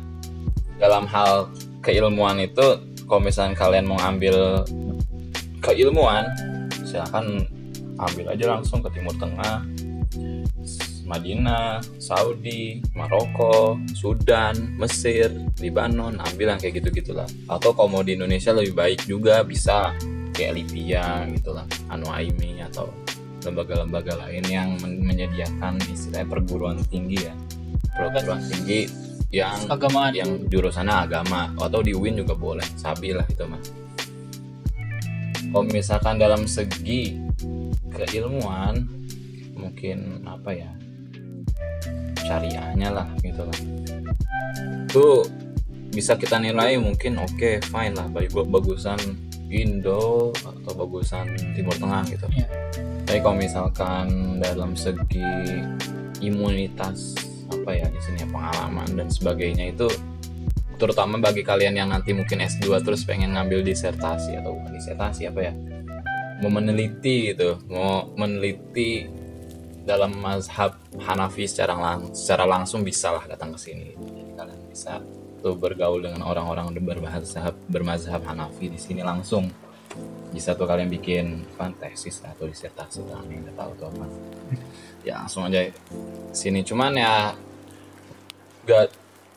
dalam 0.77 1.09
hal 1.09 1.49
keilmuan 1.81 2.37
itu 2.39 2.85
kalau 3.09 3.25
misalnya 3.25 3.57
kalian 3.57 3.89
mau 3.89 3.97
ambil 4.05 4.63
keilmuan 5.65 6.29
silahkan 6.85 7.25
ambil 7.97 8.31
aja 8.31 8.45
langsung 8.53 8.85
ke 8.85 8.93
Timur 8.93 9.17
Tengah. 9.17 9.65
Madinah, 11.09 11.81
Saudi, 11.97 12.85
Maroko, 12.93 13.81
Sudan, 13.97 14.77
Mesir, 14.77 15.33
Libanon, 15.57 16.21
ambil 16.21 16.53
yang 16.53 16.61
kayak 16.61 16.85
gitu 16.85 17.01
gitulah. 17.01 17.25
Atau 17.49 17.73
kalau 17.73 17.89
mau 17.89 18.05
di 18.05 18.13
Indonesia 18.13 18.53
lebih 18.53 18.77
baik 18.77 19.09
juga 19.09 19.41
bisa 19.41 19.97
kayak 20.37 20.53
Libya 20.61 21.25
gitulah, 21.33 21.65
Anu 21.89 22.13
Aimi 22.13 22.61
atau 22.61 22.93
lembaga-lembaga 23.41 24.21
lain 24.21 24.45
yang 24.53 24.77
men- 24.85 25.01
menyediakan 25.01 25.81
istilahnya 25.89 26.29
perguruan 26.29 26.77
tinggi 26.93 27.25
ya, 27.25 27.33
perguruan 27.99 28.39
tinggi 28.47 28.87
yang 29.35 29.67
keagamaan. 29.67 30.15
yang 30.15 30.31
jurusannya 30.47 30.95
agama. 30.95 31.51
Atau 31.59 31.83
di 31.83 31.93
UIN 31.93 32.17
juga 32.23 32.39
boleh, 32.39 32.65
sabi 32.79 33.13
lah 33.13 33.27
itu 33.27 33.45
mah. 33.45 33.61
Kalau 35.49 35.65
misalkan 35.67 36.21
dalam 36.21 36.47
segi 36.47 37.19
keilmuan 37.91 38.87
mungkin 39.59 40.23
apa 40.23 40.51
ya? 40.55 40.71
Syariahnya 42.23 42.89
lah 42.95 43.09
gitu 43.25 43.43
lah. 43.43 43.59
Itu 44.87 45.27
bisa 45.89 46.15
kita 46.15 46.39
nilai 46.39 46.79
mungkin 46.79 47.19
oke 47.19 47.65
fine 47.67 47.95
lah. 47.97 48.07
Bagi 48.13 48.31
bagusan 48.31 49.01
Indo 49.49 50.29
atau 50.37 50.73
bagusan 50.77 51.33
Timur 51.57 51.73
Tengah 51.81 52.05
gitu. 52.13 52.29
Iya. 52.33 52.47
tapi 53.09 53.25
kalau 53.25 53.41
misalkan 53.41 54.37
dalam 54.37 54.77
segi 54.77 55.25
imunitas 56.21 57.17
apa 57.69 57.77
ya 57.77 57.87
di 57.93 58.01
sini 58.01 58.25
ya, 58.25 58.29
pengalaman 58.33 58.89
dan 58.97 59.13
sebagainya 59.13 59.77
itu 59.77 59.93
terutama 60.81 61.21
bagi 61.21 61.45
kalian 61.45 61.77
yang 61.77 61.93
nanti 61.93 62.17
mungkin 62.17 62.41
S2 62.41 62.81
terus 62.81 63.05
pengen 63.05 63.37
ngambil 63.37 63.61
disertasi 63.61 64.41
atau 64.41 64.57
bukan 64.57 64.73
disertasi 64.73 65.29
apa 65.29 65.41
ya 65.45 65.53
mau 66.41 66.49
meneliti 66.49 67.37
gitu 67.37 67.61
mau 67.69 68.09
meneliti 68.17 69.05
dalam 69.85 70.17
mazhab 70.17 70.81
Hanafi 70.97 71.45
secara 71.45 71.77
lang 71.77 72.09
secara 72.17 72.49
langsung 72.49 72.85
bisa 72.85 73.09
lah 73.09 73.25
datang 73.25 73.57
ke 73.57 73.59
sini. 73.61 73.97
Jadi 73.97 74.33
kalian 74.37 74.61
bisa 74.69 75.01
tuh 75.41 75.57
bergaul 75.57 76.05
dengan 76.05 76.29
orang-orang 76.29 76.77
bermazhab 76.77 77.57
bermazhab 77.73 78.21
Hanafi 78.29 78.69
di 78.69 78.77
sini 78.77 79.01
langsung. 79.01 79.49
Bisa 80.29 80.53
tuh 80.53 80.69
kalian 80.69 80.93
bikin 80.93 81.49
kan 81.57 81.73
tesis 81.81 82.21
atau 82.21 82.45
disertasi 82.45 83.01
yang 83.09 83.49
nggak 83.49 83.57
tahu 83.57 83.73
tuh 83.81 83.89
apa. 83.89 84.07
Ya 85.09 85.25
langsung 85.25 85.49
aja 85.49 85.73
sini. 86.37 86.61
Cuman 86.61 86.93
ya 86.93 87.33
nggak 88.69 88.87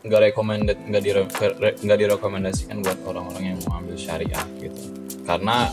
nggak 0.03 0.21
recommended 0.27 0.77
nggak 0.91 1.03
dire, 1.07 1.23
re- 1.55 1.77
nggak 1.79 1.99
direkomendasikan 2.03 2.83
buat 2.83 2.99
orang-orang 3.07 3.55
yang 3.55 3.57
mau 3.63 3.79
ambil 3.79 3.95
syariah 3.95 4.43
gitu. 4.59 4.91
Karena 5.23 5.71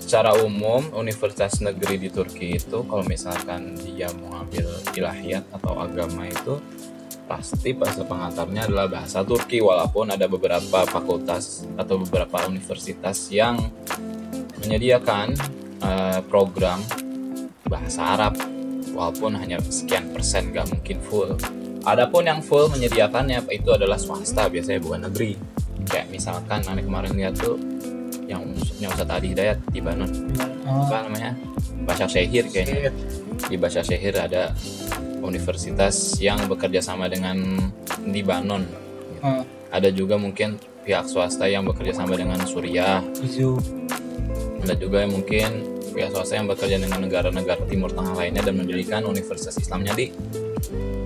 secara 0.00 0.32
umum 0.40 0.80
universitas 0.96 1.60
negeri 1.60 2.00
di 2.00 2.08
Turki 2.08 2.56
itu 2.56 2.88
kalau 2.88 3.04
misalkan 3.04 3.76
dia 3.76 4.08
mau 4.16 4.40
ambil 4.40 4.64
ilahiyat 4.96 5.44
atau 5.60 5.76
agama 5.76 6.24
itu 6.24 6.56
pasti 7.28 7.76
bahasa 7.76 8.04
pengantarnya 8.04 8.68
adalah 8.68 8.88
bahasa 8.88 9.20
Turki 9.24 9.60
walaupun 9.60 10.12
ada 10.12 10.24
beberapa 10.24 10.84
fakultas 10.88 11.68
atau 11.76 12.00
beberapa 12.00 12.44
universitas 12.48 13.28
yang 13.28 13.60
menyediakan 14.60 15.32
eh, 15.80 16.20
program 16.28 16.80
bahasa 17.68 18.16
Arab 18.16 18.36
walaupun 18.92 19.32
hanya 19.40 19.58
sekian 19.64 20.12
persen 20.12 20.52
gak 20.52 20.68
mungkin 20.68 21.00
full 21.08 21.32
adapun 21.86 22.26
yang 22.26 22.40
full 22.40 22.70
menyediakannya 22.70 23.42
itu 23.50 23.70
adalah 23.74 23.98
swasta 23.98 24.46
biasanya 24.48 24.80
bukan 24.82 25.00
negeri. 25.10 25.38
Kayak 25.86 26.14
misalkan 26.14 26.62
aneh 26.66 26.84
kemarin 26.86 27.12
lihat 27.18 27.34
tuh 27.38 27.58
yang 28.30 28.46
yang 28.78 28.90
Ustadz 28.94 29.12
Adi 29.12 29.34
Hidayat 29.34 29.58
di 29.70 29.80
Banon. 29.82 30.10
Oh, 30.66 30.86
apa 30.86 31.10
namanya? 31.10 31.32
Basya 31.82 32.06
Syehir 32.06 32.46
kayaknya. 32.48 32.94
Di 33.50 33.56
Basya 33.58 33.82
Syehir 33.82 34.14
ada 34.14 34.54
universitas 35.22 36.18
yang 36.18 36.38
bekerja 36.50 36.82
sama 36.82 37.06
dengan 37.06 37.38
Libanon 38.02 38.66
oh, 39.22 39.42
ada 39.70 39.88
juga 39.88 40.18
mungkin 40.18 40.58
pihak 40.82 41.06
swasta 41.06 41.46
yang 41.46 41.62
bekerja 41.64 41.94
sama 41.94 42.18
dengan 42.18 42.42
Suriah. 42.42 43.00
Ada 44.62 44.74
juga 44.78 45.02
yang 45.06 45.14
mungkin 45.14 45.48
pihak 45.94 46.10
swasta 46.10 46.38
yang 46.38 46.50
bekerja 46.50 46.76
dengan 46.82 47.06
negara-negara 47.06 47.62
Timur 47.70 47.90
Tengah 47.94 48.14
lainnya 48.18 48.42
dan 48.42 48.58
mendirikan 48.58 49.06
universitas 49.06 49.54
Islamnya 49.58 49.94
di 49.94 50.10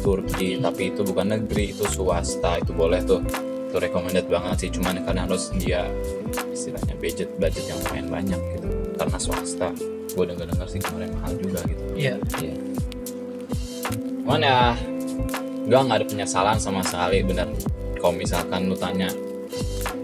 Turki 0.01 0.61
tapi 0.61 0.93
itu 0.95 1.03
bukan 1.03 1.27
negeri 1.37 1.73
itu 1.73 1.85
swasta 1.89 2.61
itu 2.61 2.73
boleh 2.77 3.01
tuh 3.03 3.21
itu 3.67 3.77
recommended 3.77 4.27
banget 4.31 4.57
sih 4.67 4.71
cuman 4.73 5.03
kalian 5.03 5.27
harus 5.27 5.51
dia 5.59 5.85
istilahnya 6.55 6.95
budget 7.01 7.29
budget 7.41 7.65
yang 7.67 7.79
lumayan 7.89 8.09
banyak 8.09 8.41
gitu 8.57 8.69
karena 8.97 9.19
swasta 9.19 9.69
gue 10.17 10.25
denger 10.25 10.47
dengar 10.49 10.69
sih 10.71 10.81
kemarin 10.81 11.11
mahal 11.19 11.33
juga 11.37 11.61
gitu 11.69 11.83
iya 11.97 12.15
Iya. 12.41 12.55
Cuman 14.27 14.43
ya 14.43 14.75
gue 15.71 15.81
nggak 15.87 15.99
ada 16.03 16.07
penyesalan 16.11 16.59
sama 16.59 16.83
sekali 16.83 17.23
bener. 17.23 17.47
Kalau 18.03 18.11
misalkan 18.11 18.67
lu 18.67 18.75
tanya 18.75 19.07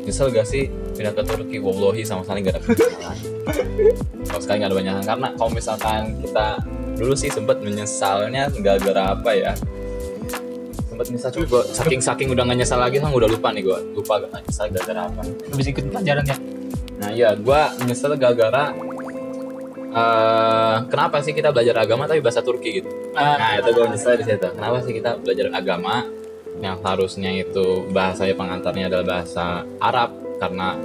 nyesel 0.07 0.31
gak 0.31 0.47
sih 0.47 0.71
pindah 0.95 1.11
ke 1.11 1.23
Turki? 1.27 1.59
Wallahi 1.59 2.07
sama 2.07 2.23
sekali 2.23 2.47
gak 2.47 2.55
ada 2.55 2.63
penyesalan. 2.63 3.19
Sama 4.31 4.39
sekali 4.39 4.57
gak 4.63 4.71
ada 4.71 4.77
penyesalan 4.79 5.07
karena 5.11 5.29
kalau 5.35 5.51
misalkan 5.51 6.03
kita 6.23 6.47
dulu 6.97 7.15
sih 7.17 7.33
sempet 7.33 7.59
menyesalnya 7.61 8.53
gara-gara 8.61 9.17
apa 9.17 9.31
ya? 9.33 9.53
Sempet 10.89 11.07
nyesal 11.09 11.31
coba 11.33 11.65
saking 11.73 12.01
saking 12.05 12.29
udah 12.31 12.45
gak 12.45 12.59
nyesal 12.61 12.79
lagi 12.79 13.01
kan 13.01 13.09
udah 13.11 13.29
lupa 13.29 13.49
nih 13.51 13.65
gue 13.65 13.79
lupa 13.97 14.21
gak 14.23 14.45
nyesal 14.45 14.69
gara-gara 14.69 15.09
apa. 15.09 15.21
lu 15.25 15.55
bisa 15.57 15.69
ikut 15.73 15.89
pelajarannya 15.89 16.37
Nah 17.03 17.11
iya, 17.11 17.35
gua 17.35 17.75
nyesel 17.83 18.15
gara-gara 18.15 18.71
eh 19.93 20.77
kenapa 20.89 21.21
sih 21.21 21.37
kita 21.37 21.53
belajar 21.53 21.77
agama 21.85 22.09
tapi 22.09 22.25
bahasa 22.25 22.41
Turki 22.41 22.81
gitu? 22.81 22.89
Ah, 23.13 23.37
Nah 23.37 23.51
itu 23.61 23.71
gue 23.77 23.87
nyesel 23.93 24.17
di 24.17 24.25
situ. 24.25 24.49
Kenapa 24.49 24.79
sih 24.81 24.93
kita 24.97 25.21
belajar 25.21 25.47
agama 25.53 26.07
yang 26.63 26.79
harusnya 26.81 27.29
itu 27.35 27.91
bahasanya 27.91 28.33
pengantarnya 28.39 28.87
adalah 28.89 29.05
bahasa 29.19 29.67
Arab 29.83 30.17
karena 30.41 30.79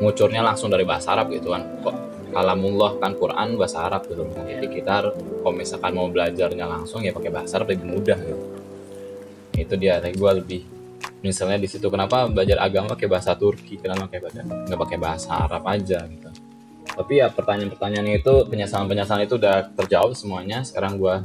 ngucurnya 0.00 0.42
langsung 0.42 0.72
dari 0.72 0.82
bahasa 0.82 1.14
Arab 1.14 1.30
gitu 1.30 1.54
kan? 1.54 1.62
Kok 1.84 1.94
kalamullah 2.30 2.96
kan 3.00 3.12
Quran 3.16 3.56
bahasa 3.56 3.84
Arab 3.84 4.06
gitu. 4.06 4.24
Jadi 4.24 4.66
kita 4.68 4.90
harus 5.02 5.14
kalau 5.16 5.54
misalkan 5.54 5.92
mau 5.96 6.08
belajarnya 6.08 6.64
langsung 6.64 7.00
ya 7.02 7.12
pakai 7.12 7.30
bahasa 7.32 7.56
Arab 7.58 7.72
lebih 7.72 7.86
mudah 7.88 8.18
gitu. 8.20 8.44
Itu 9.56 9.74
dia. 9.74 9.98
Tapi 9.98 10.14
gue 10.14 10.32
lebih 10.44 10.62
misalnya 11.18 11.58
di 11.58 11.66
situ 11.66 11.90
kenapa 11.90 12.30
belajar 12.30 12.62
agama 12.62 12.94
pakai 12.94 13.10
bahasa 13.10 13.34
Turki 13.34 13.74
kenapa 13.78 14.06
pakai 14.06 14.22
bahasa 14.22 14.40
nggak 14.46 14.78
pakai 14.78 14.98
bahasa 15.02 15.30
Arab 15.34 15.62
aja 15.66 15.98
gitu 16.06 16.30
tapi 16.94 17.12
ya 17.22 17.26
pertanyaan-pertanyaan 17.30 18.22
itu 18.22 18.34
penyesalan-penyesalan 18.46 19.26
itu 19.26 19.34
udah 19.34 19.66
terjawab 19.74 20.14
semuanya 20.14 20.62
sekarang 20.62 20.94
gua 20.98 21.22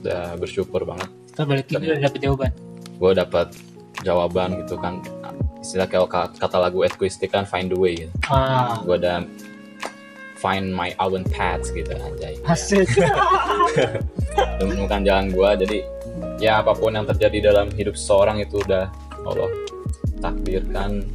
udah 0.00 0.36
bersyukur 0.40 0.84
banget 0.88 1.08
kita 1.28 1.42
balik 1.44 1.64
udah 1.68 1.98
dapet 2.00 2.20
jawaban 2.24 2.50
gue 2.94 3.10
dapat 3.12 3.46
jawaban 4.00 4.48
gitu 4.64 4.74
kan 4.80 4.94
istilah 5.60 5.88
kayak 5.88 6.08
ka- 6.08 6.32
kata 6.40 6.56
lagu 6.60 6.80
Equistic 6.84 7.32
kan 7.32 7.44
find 7.44 7.72
the 7.72 7.76
way 7.76 7.96
gitu. 8.00 8.12
ah 8.28 8.80
gue 8.80 8.96
udah 8.96 9.24
find 10.44 10.68
my 10.68 10.92
own 11.00 11.24
path 11.32 11.64
gitu 11.72 11.88
anjay. 11.96 12.36
Hasil 12.44 12.84
menemukan 14.60 15.00
jalan 15.00 15.32
gue 15.32 15.50
jadi 15.64 15.78
ya 16.36 16.60
apa 16.60 16.76
pun 16.76 16.92
yang 16.92 17.08
terjadi 17.08 17.48
dalam 17.48 17.72
hidup 17.72 17.96
seseorang 17.96 18.44
itu 18.44 18.60
udah 18.60 18.92
Allah 19.24 19.48
takdirkan 20.20 21.08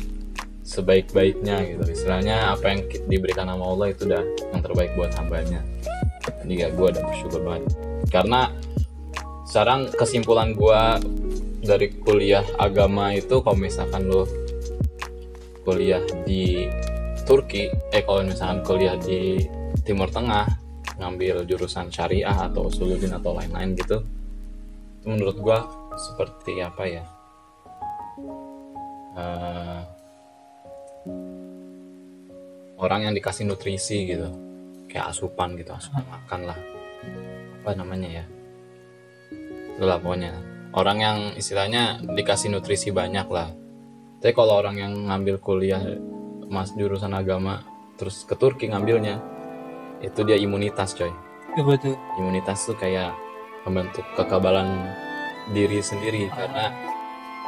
sebaik-baiknya 0.65 1.77
gitu. 1.77 1.85
Istilahnya 1.93 2.57
apa 2.57 2.73
yang 2.73 2.81
diberikan 3.05 3.45
sama 3.45 3.69
Allah 3.69 3.87
itu 3.93 4.09
udah 4.09 4.23
yang 4.49 4.61
terbaik 4.65 4.91
buat 4.97 5.13
hambanya. 5.13 5.61
Jadi 6.41 6.53
ya 6.65 6.73
gue 6.73 6.87
udah 6.89 7.03
bersyukur 7.05 7.41
banget. 7.45 7.69
Karena 8.09 8.49
sekarang 9.45 9.93
kesimpulan 9.93 10.57
gue 10.57 10.81
dari 11.65 11.93
kuliah 12.01 12.45
agama 12.57 13.13
itu 13.13 13.41
kalau 13.45 13.57
misalkan 13.57 14.09
lo 14.09 14.25
kuliah 15.65 16.01
di 16.25 16.65
Turki. 17.29 17.69
Eh 17.93 18.01
kalau 18.01 18.25
misalkan 18.25 18.65
kuliah 18.65 18.97
di 18.97 19.45
Timur 19.85 20.09
Tengah 20.09 20.49
ngambil 20.97 21.45
jurusan 21.45 21.93
syariah 21.93 22.33
atau 22.33 22.73
suludin 22.73 23.13
atau 23.13 23.37
lain-lain 23.37 23.77
gitu 23.77 24.01
itu 24.99 25.05
menurut 25.07 25.37
gua 25.37 25.61
seperti 25.93 26.57
apa 26.57 26.83
ya? 26.89 27.05
Eh, 29.13 29.81
orang 32.81 32.99
yang 33.05 33.13
dikasih 33.13 33.45
nutrisi 33.45 34.09
gitu 34.09 34.33
kayak 34.89 35.13
asupan 35.13 35.53
gitu 35.53 35.69
asupan 35.69 36.01
makan 36.09 36.49
lah. 36.49 36.59
Apa 37.61 37.77
namanya 37.77 38.09
ya? 38.09 38.25
Itulah 39.77 40.01
pokoknya. 40.01 40.33
Orang 40.73 40.97
yang 40.97 41.17
istilahnya 41.37 42.01
dikasih 42.01 42.49
nutrisi 42.49 42.89
banyak 42.89 43.29
lah. 43.29 43.53
Tapi 44.17 44.33
kalau 44.33 44.59
orang 44.59 44.75
yang 44.81 44.93
ngambil 45.07 45.37
kuliah 45.39 45.79
mas 46.49 46.73
jurusan 46.73 47.13
agama 47.13 47.61
terus 47.95 48.23
ke 48.23 48.33
Turki 48.33 48.67
ngambilnya 48.67 49.21
itu 50.01 50.21
dia 50.23 50.35
imunitas 50.35 50.93
coy 50.93 51.11
Ya, 51.49 51.65
betul. 51.65 51.97
imunitas 52.15 52.61
tuh 52.63 52.73
kayak 52.73 53.09
membentuk 53.65 54.05
kekebalan 54.13 54.85
diri 55.49 55.81
sendiri 55.81 56.29
karena 56.29 56.65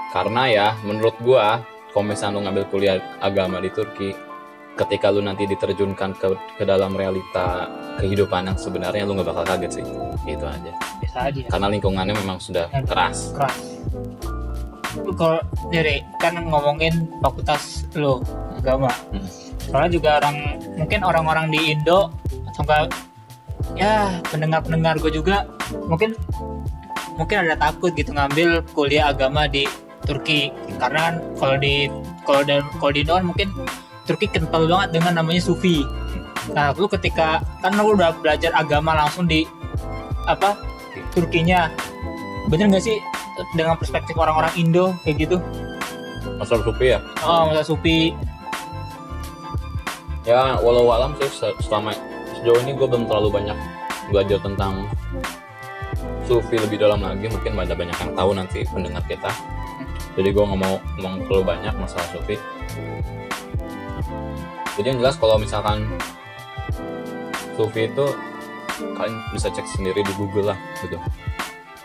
karena 0.10 0.44
ya 0.48 0.68
menurut 0.82 1.14
gua 1.22 1.62
kalau 1.90 2.04
misalnya 2.04 2.36
lu 2.36 2.42
ngambil 2.44 2.66
kuliah 2.68 2.98
agama 3.18 3.58
di 3.58 3.70
Turki 3.70 4.10
ketika 4.74 5.08
lu 5.08 5.22
nanti 5.22 5.46
diterjunkan 5.46 6.18
ke 6.18 6.28
ke 6.58 6.64
dalam 6.64 6.92
realita 6.92 7.70
kehidupan 7.98 8.48
yang 8.48 8.58
sebenarnya 8.58 9.06
lu 9.06 9.14
nggak 9.14 9.30
bakal 9.30 9.46
kaget 9.46 9.72
sih 9.80 9.86
gitu 10.26 10.46
aja 10.46 10.72
Biasa 11.00 11.20
aja. 11.30 11.42
karena 11.48 11.68
lingkungannya 11.70 12.16
memang 12.16 12.38
sudah 12.38 12.68
keras 12.84 13.32
Keras. 13.32 13.58
Lu 14.98 15.16
Kalau 15.16 15.40
dari 15.72 16.04
kan 16.18 16.36
ngomongin 16.42 17.08
fakultas 17.24 17.88
lo 17.96 18.20
agama. 18.62 18.94
Hmm. 19.10 19.26
Soalnya 19.66 19.92
juga 19.92 20.10
orang 20.22 20.36
mungkin 20.78 21.00
orang-orang 21.02 21.46
di 21.50 21.60
Indo 21.74 22.14
atau 22.54 22.62
enggak 22.62 22.82
ya 23.78 24.20
pendengar-pendengar 24.30 24.98
gue 25.00 25.12
juga 25.14 25.48
mungkin 25.88 26.18
mungkin 27.16 27.46
ada 27.46 27.56
takut 27.58 27.94
gitu 27.94 28.12
ngambil 28.12 28.66
kuliah 28.74 29.10
agama 29.14 29.46
di 29.46 29.66
Turki 30.06 30.50
karena 30.82 31.00
kan 31.12 31.16
kalau 31.38 31.56
di 31.62 31.88
kalau 32.26 32.42
dan 32.46 32.62
kalau 32.78 32.92
di 32.94 33.02
Indo 33.06 33.14
kan 33.18 33.26
mungkin 33.26 33.48
Turki 34.06 34.26
kental 34.30 34.66
banget 34.66 34.98
dengan 34.98 35.22
namanya 35.22 35.42
Sufi. 35.42 35.86
Nah, 36.52 36.74
lu 36.74 36.90
ketika 36.90 37.38
kan 37.62 37.78
lu 37.78 37.94
udah 37.94 38.18
belajar 38.18 38.50
agama 38.58 38.98
langsung 38.98 39.30
di 39.30 39.46
apa 40.26 40.58
Turkinya, 41.14 41.70
bener 42.50 42.66
nggak 42.74 42.84
sih 42.84 42.98
dengan 43.56 43.78
perspektif 43.78 44.18
orang-orang 44.18 44.52
Indo 44.58 44.94
kayak 45.06 45.30
gitu? 45.30 45.38
masalah 46.42 46.62
sufi 46.66 46.86
ya 46.94 47.00
Oh, 47.26 47.42
masa 47.50 47.64
Sufi, 47.66 48.00
ya 50.32 50.56
walau 50.64 50.88
alam 50.96 51.12
sih 51.20 51.28
se- 51.28 51.58
selama 51.60 51.92
sejauh 52.40 52.56
ini 52.64 52.72
gue 52.72 52.88
belum 52.88 53.04
terlalu 53.04 53.30
banyak 53.36 53.58
belajar 54.08 54.40
tentang 54.40 54.88
sufi 56.24 56.56
lebih 56.56 56.80
dalam 56.80 57.04
lagi 57.04 57.28
mungkin 57.28 57.60
ada 57.60 57.76
banyak 57.76 57.98
yang 58.00 58.12
tahu 58.16 58.32
nanti 58.32 58.64
pendengar 58.64 59.04
kita 59.12 59.28
jadi 60.16 60.32
gue 60.32 60.44
nggak 60.44 60.60
mau 60.60 60.80
ngomong 61.00 61.28
terlalu 61.28 61.44
banyak 61.44 61.74
masalah 61.76 62.08
sufi 62.16 62.40
jadi 64.80 64.96
yang 64.96 65.00
jelas 65.04 65.20
kalau 65.20 65.36
misalkan 65.36 65.84
sufi 67.60 67.92
itu 67.92 68.06
kalian 68.96 69.16
bisa 69.36 69.52
cek 69.52 69.68
sendiri 69.68 70.00
di 70.00 70.14
Google 70.16 70.56
lah 70.56 70.60
gitu 70.80 70.96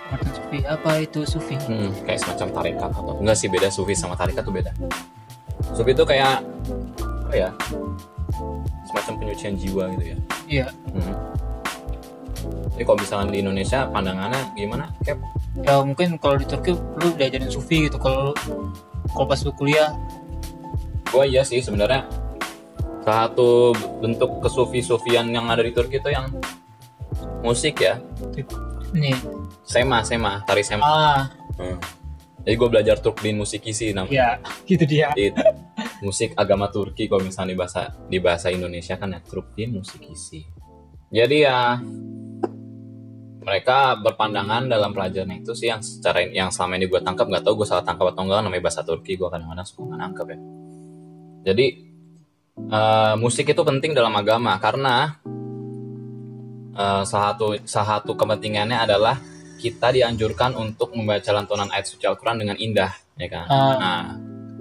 Martin 0.07 0.31
Sufi 0.39 0.63
apa 0.63 1.03
itu 1.03 1.27
Sufi? 1.27 1.59
Hmm, 1.67 1.91
kayak 2.07 2.23
semacam 2.23 2.47
tarekat 2.55 2.91
atau 2.95 3.19
enggak 3.19 3.37
sih 3.43 3.51
beda 3.51 3.69
sufi 3.75 3.91
sama 3.99 4.15
tarekat 4.15 4.47
tuh 4.47 4.55
beda. 4.55 4.71
Sufi 5.75 5.99
itu 5.99 6.07
kayak 6.07 6.47
apa 7.27 7.35
ya? 7.35 7.51
Semacam 8.97 9.15
penyucian 9.21 9.55
jiwa 9.55 9.85
gitu 9.93 10.05
ya. 10.09 10.17
Iya, 10.49 10.67
Hmm. 10.89 11.15
Jadi 12.73 12.83
kalau 12.85 12.99
misalnya 12.99 13.29
di 13.29 13.39
Indonesia 13.41 13.85
pandangannya 13.87 14.41
gimana? 14.53 14.89
Cap? 15.03 15.21
ya 15.59 15.81
mungkin 15.81 16.17
kalau 16.17 16.37
di 16.37 16.45
Turki 16.45 16.73
lu 16.73 17.09
diajarin 17.13 17.49
Sufi 17.49 17.89
gitu 17.89 17.97
kalau 17.97 18.37
kalau 19.09 19.25
pas 19.25 19.41
lu 19.41 19.53
kuliah 19.53 19.97
Gua 21.09 21.25
iya 21.25 21.41
sih 21.41 21.61
sebenarnya 21.61 22.05
salah 23.01 23.33
satu 23.33 23.73
bentuk 23.99 24.41
kesufi-sufian 24.41 25.29
yang 25.29 25.49
ada 25.49 25.61
di 25.61 25.73
Turki 25.73 25.97
itu 25.97 26.09
yang 26.09 26.29
musik 27.41 27.81
ya. 27.81 27.97
nih 28.93 29.17
Sema, 29.63 30.01
sema, 30.03 30.45
tari 30.45 30.61
sema. 30.61 30.83
ah 30.83 31.23
Hmm. 31.57 31.81
Jadi 32.45 32.53
gue 32.55 32.69
belajar 32.69 32.97
Turkdin 33.01 33.37
musikisi 33.37 33.91
namanya. 33.91 34.13
ya 34.13 34.29
gitu 34.69 34.85
dia 34.85 35.09
Di 35.13 35.33
musik 36.05 36.37
agama 36.37 36.69
Turki 36.69 37.09
kalau 37.09 37.25
misalnya 37.25 37.55
di 37.55 37.59
bahasa 37.59 37.83
di 38.09 38.19
bahasa 38.21 38.47
Indonesia 38.53 38.95
kan 39.01 39.15
ya 39.17 39.21
Turkdin 39.25 39.77
musikisi. 39.77 40.45
Jadi 41.13 41.37
ya 41.47 41.79
mereka 43.47 43.95
berpandangan 44.03 44.67
dalam 44.67 44.91
pelajaran 44.91 45.39
itu 45.39 45.55
sih 45.55 45.71
yang 45.71 45.79
secara 45.79 46.27
yang 46.27 46.51
selama 46.51 46.83
ini 46.83 46.91
gue 46.91 46.99
tangkap 46.99 47.31
nggak 47.31 47.47
tahu 47.47 47.63
gue 47.63 47.69
salah 47.71 47.87
tangkap 47.87 48.11
atau 48.11 48.27
enggak 48.27 48.43
namanya 48.43 48.63
bahasa 48.67 48.83
Turki 48.83 49.15
gue 49.15 49.29
kadang-kadang 49.31 49.67
suka 49.67 49.87
nggak 49.87 50.01
nangkep 50.03 50.27
ya. 50.27 50.39
Jadi 51.47 51.67
eh, 52.59 53.15
musik 53.23 53.47
itu 53.47 53.63
penting 53.63 53.95
dalam 53.95 54.11
agama 54.19 54.59
karena 54.59 55.15
eh, 56.75 57.03
salah 57.07 57.39
satu 57.39 57.55
salah 57.63 57.89
satu 58.03 58.19
kepentingannya 58.19 58.83
adalah 58.83 59.15
kita 59.57 59.89
dianjurkan 59.95 60.53
untuk 60.59 60.93
membaca 60.93 61.33
lantunan 61.33 61.73
ayat 61.73 61.89
suci 61.89 62.05
Al-Quran 62.05 62.45
dengan 62.45 62.57
indah, 62.61 62.93
ya 63.17 63.29
kan? 63.33 63.47
Ah. 63.49 63.75
Nah, 63.81 64.03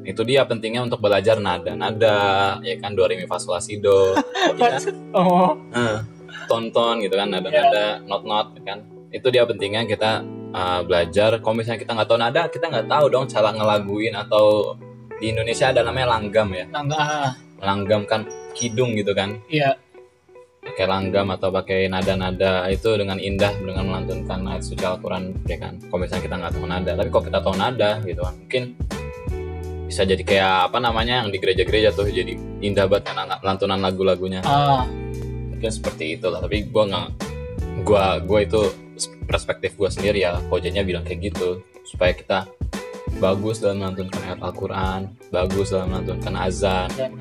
itu 0.05 0.21
dia 0.21 0.45
pentingnya 0.45 0.85
untuk 0.85 1.01
belajar 1.01 1.41
nada-nada, 1.41 2.61
ya 2.61 2.75
kan? 2.77 2.93
Do, 2.93 3.09
re, 3.09 3.17
mi, 3.17 3.25
fa, 3.25 3.41
sol, 3.41 3.57
la, 3.57 3.61
si, 3.61 3.81
do. 3.81 4.13
Ya, 4.55 4.77
oh 5.17 5.57
eh, 5.73 5.97
tonton 6.45 7.01
gitu 7.01 7.17
kan, 7.17 7.27
nada-nada, 7.33 7.99
not-not, 8.05 8.53
ya 8.61 8.63
kan? 8.63 8.79
Itu 9.09 9.33
dia 9.33 9.43
pentingnya 9.49 9.89
kita 9.89 10.21
eh, 10.53 10.81
belajar. 10.85 11.41
Kalau 11.41 11.55
misalnya 11.57 11.81
kita 11.81 11.91
nggak 11.97 12.07
tahu 12.07 12.19
nada, 12.21 12.41
kita 12.47 12.65
nggak 12.69 12.87
tahu 12.87 13.05
dong 13.09 13.25
cara 13.25 13.49
ngelaguin 13.49 14.13
atau 14.13 14.77
di 15.17 15.33
Indonesia 15.33 15.73
ada 15.73 15.81
namanya 15.81 16.15
langgam 16.19 16.53
ya. 16.53 16.65
nggak 16.69 17.01
ah, 17.01 17.33
Langgam 17.63 18.05
kan 18.05 18.29
kidung 18.55 18.95
gitu 18.95 19.11
kan 19.11 19.35
iya 19.51 19.75
pakai 20.65 20.89
langgam 20.89 21.29
atau 21.29 21.53
pakai 21.53 21.85
nada-nada 21.85 22.65
itu 22.73 22.89
dengan 22.97 23.21
indah 23.21 23.53
dengan 23.61 23.85
melantunkan 23.85 24.41
ayat 24.49 24.65
suci 24.65 24.81
Al-Quran 24.81 25.45
ya 25.45 25.61
kan 25.61 25.77
kalau 25.77 26.01
misalnya 26.01 26.23
kita 26.25 26.35
nggak 26.41 26.53
tahu 26.57 26.65
nada 26.65 26.91
tapi 26.97 27.09
kalau 27.13 27.25
kita 27.29 27.39
tahu 27.43 27.55
nada 27.55 27.91
gitu 28.01 28.21
kan 28.25 28.33
mungkin 28.33 28.63
bisa 29.85 30.01
jadi 30.01 30.23
kayak 30.25 30.73
apa 30.73 30.77
namanya 30.81 31.23
yang 31.23 31.29
di 31.29 31.37
gereja-gereja 31.37 31.93
tuh 31.93 32.09
jadi 32.09 32.33
indah 32.61 32.89
banget 32.89 33.13
kan 33.13 33.29
lantunan 33.45 33.79
lagu-lagunya. 33.79 34.41
Ah. 34.41 34.83
Mungkin 35.53 35.71
seperti 35.71 36.17
itu 36.17 36.27
lah 36.27 36.41
tapi 36.41 36.65
gua 36.67 36.83
nggak 36.89 37.07
gua 37.85 38.17
gua 38.25 38.39
itu 38.41 38.73
perspektif 39.29 39.77
gua 39.77 39.93
sendiri 39.93 40.25
ya 40.25 40.41
kojanya 40.49 40.81
bilang 40.81 41.05
kayak 41.05 41.31
gitu. 41.33 41.61
Supaya 41.85 42.17
kita 42.17 42.49
bagus 43.21 43.61
dalam 43.61 43.79
melantunkan 43.85 44.19
ayat 44.25 44.39
Al-Quran 44.41 45.01
bagus 45.29 45.69
dalam 45.69 45.93
melantunkan 45.93 46.33
azan. 46.33 46.89
Dan 46.97 47.13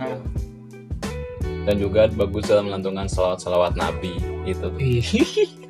dan 1.64 1.80
juga 1.80 2.12
bagus 2.12 2.44
dalam 2.44 2.68
melantunkan 2.68 3.08
salawat-salawat 3.08 3.72
Nabi 3.76 4.20
gitu. 4.44 4.68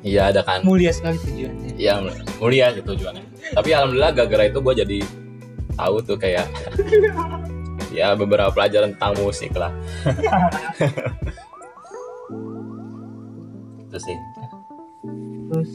Iya 0.05 0.29
ada 0.29 0.43
kan? 0.43 0.61
Mulia 0.61 0.91
sekali 0.91 1.17
tujuannya. 1.17 1.79
Ya 1.79 1.97
mulia 2.37 2.75
tujuannya. 2.75 3.23
Tapi 3.55 3.69
alhamdulillah 3.71 4.11
gara-gara 4.11 4.43
itu 4.51 4.59
gue 4.59 4.73
jadi 4.85 4.99
tahu 5.75 6.01
tuh 6.03 6.17
kayak 6.17 6.47
ya 7.97 8.15
beberapa 8.15 8.51
pelajaran 8.51 8.95
tentang 8.95 9.13
musik 9.19 9.51
lah. 9.55 9.71
Itu 13.85 13.97
sih. 13.99 14.17
Terus? 15.51 15.71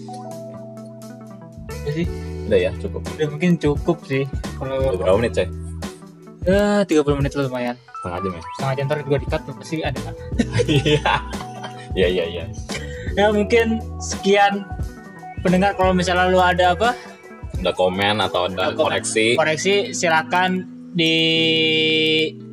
Sih. 1.95 2.07
Udah 2.51 2.59
ya 2.59 2.71
cukup. 2.83 3.07
Udah 3.17 3.29
mungkin 3.31 3.57
cukup 3.57 4.03
sih. 4.05 4.27
Kalau 4.59 4.99
berapa 4.99 5.17
menit 5.17 5.33
coy 5.39 5.49
ya 6.47 6.85
30 6.85 7.19
menit 7.21 7.33
lah 7.37 7.45
lumayan. 7.49 7.77
Setengah 8.01 8.19
jam 8.25 8.33
ya? 8.33 8.43
Setengah 8.57 8.75
jam 8.77 8.85
ntar 8.89 8.99
juga 9.05 9.19
dikat 9.21 9.41
tuh 9.45 9.55
pasti 9.61 9.77
ada 9.85 10.01
iya 10.65 11.15
iya 11.93 12.09
iya 12.09 12.25
iya. 12.25 12.45
Ya 13.19 13.27
mungkin 13.35 13.83
sekian 14.01 14.65
pendengar 15.45 15.77
kalau 15.77 15.93
misalnya 15.93 16.31
lu 16.31 16.41
ada 16.41 16.73
apa 16.73 16.97
ada 17.61 17.73
komen 17.73 18.17
atau 18.19 18.49
ada 18.49 18.73
koreksi? 18.73 19.37
Koreksi 19.37 19.93
silakan 19.93 20.65
di 20.91 21.15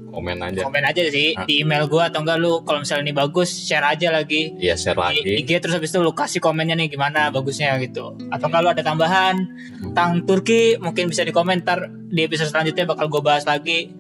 komen 0.08 0.38
aja. 0.42 0.66
Komen 0.66 0.84
aja 0.84 1.04
sih 1.08 1.38
Ah. 1.38 1.46
di 1.46 1.62
email 1.62 1.86
gua 1.86 2.10
atau 2.10 2.26
enggak 2.26 2.42
lu 2.42 2.66
kalau 2.66 2.82
misalnya 2.82 3.06
ini 3.06 3.14
bagus 3.14 3.50
share 3.54 3.86
aja 3.86 4.10
lagi. 4.10 4.50
Iya 4.58 4.74
share 4.74 4.98
di 4.98 5.22
lagi. 5.22 5.32
IG 5.46 5.62
terus 5.62 5.78
habis 5.78 5.94
itu 5.94 6.02
lu 6.02 6.12
kasih 6.12 6.42
komennya 6.42 6.74
nih 6.74 6.90
gimana 6.90 7.30
bagusnya 7.30 7.78
gitu. 7.78 8.18
Atau 8.30 8.50
kalau 8.50 8.74
ada 8.74 8.82
tambahan 8.82 9.46
tentang 9.80 10.26
Turki 10.26 10.76
mungkin 10.78 11.08
bisa 11.08 11.22
di 11.22 11.32
komentar 11.32 11.86
di 12.10 12.26
episode 12.26 12.50
selanjutnya 12.50 12.84
bakal 12.84 13.08
gue 13.08 13.22
bahas 13.22 13.46
lagi. 13.46 13.94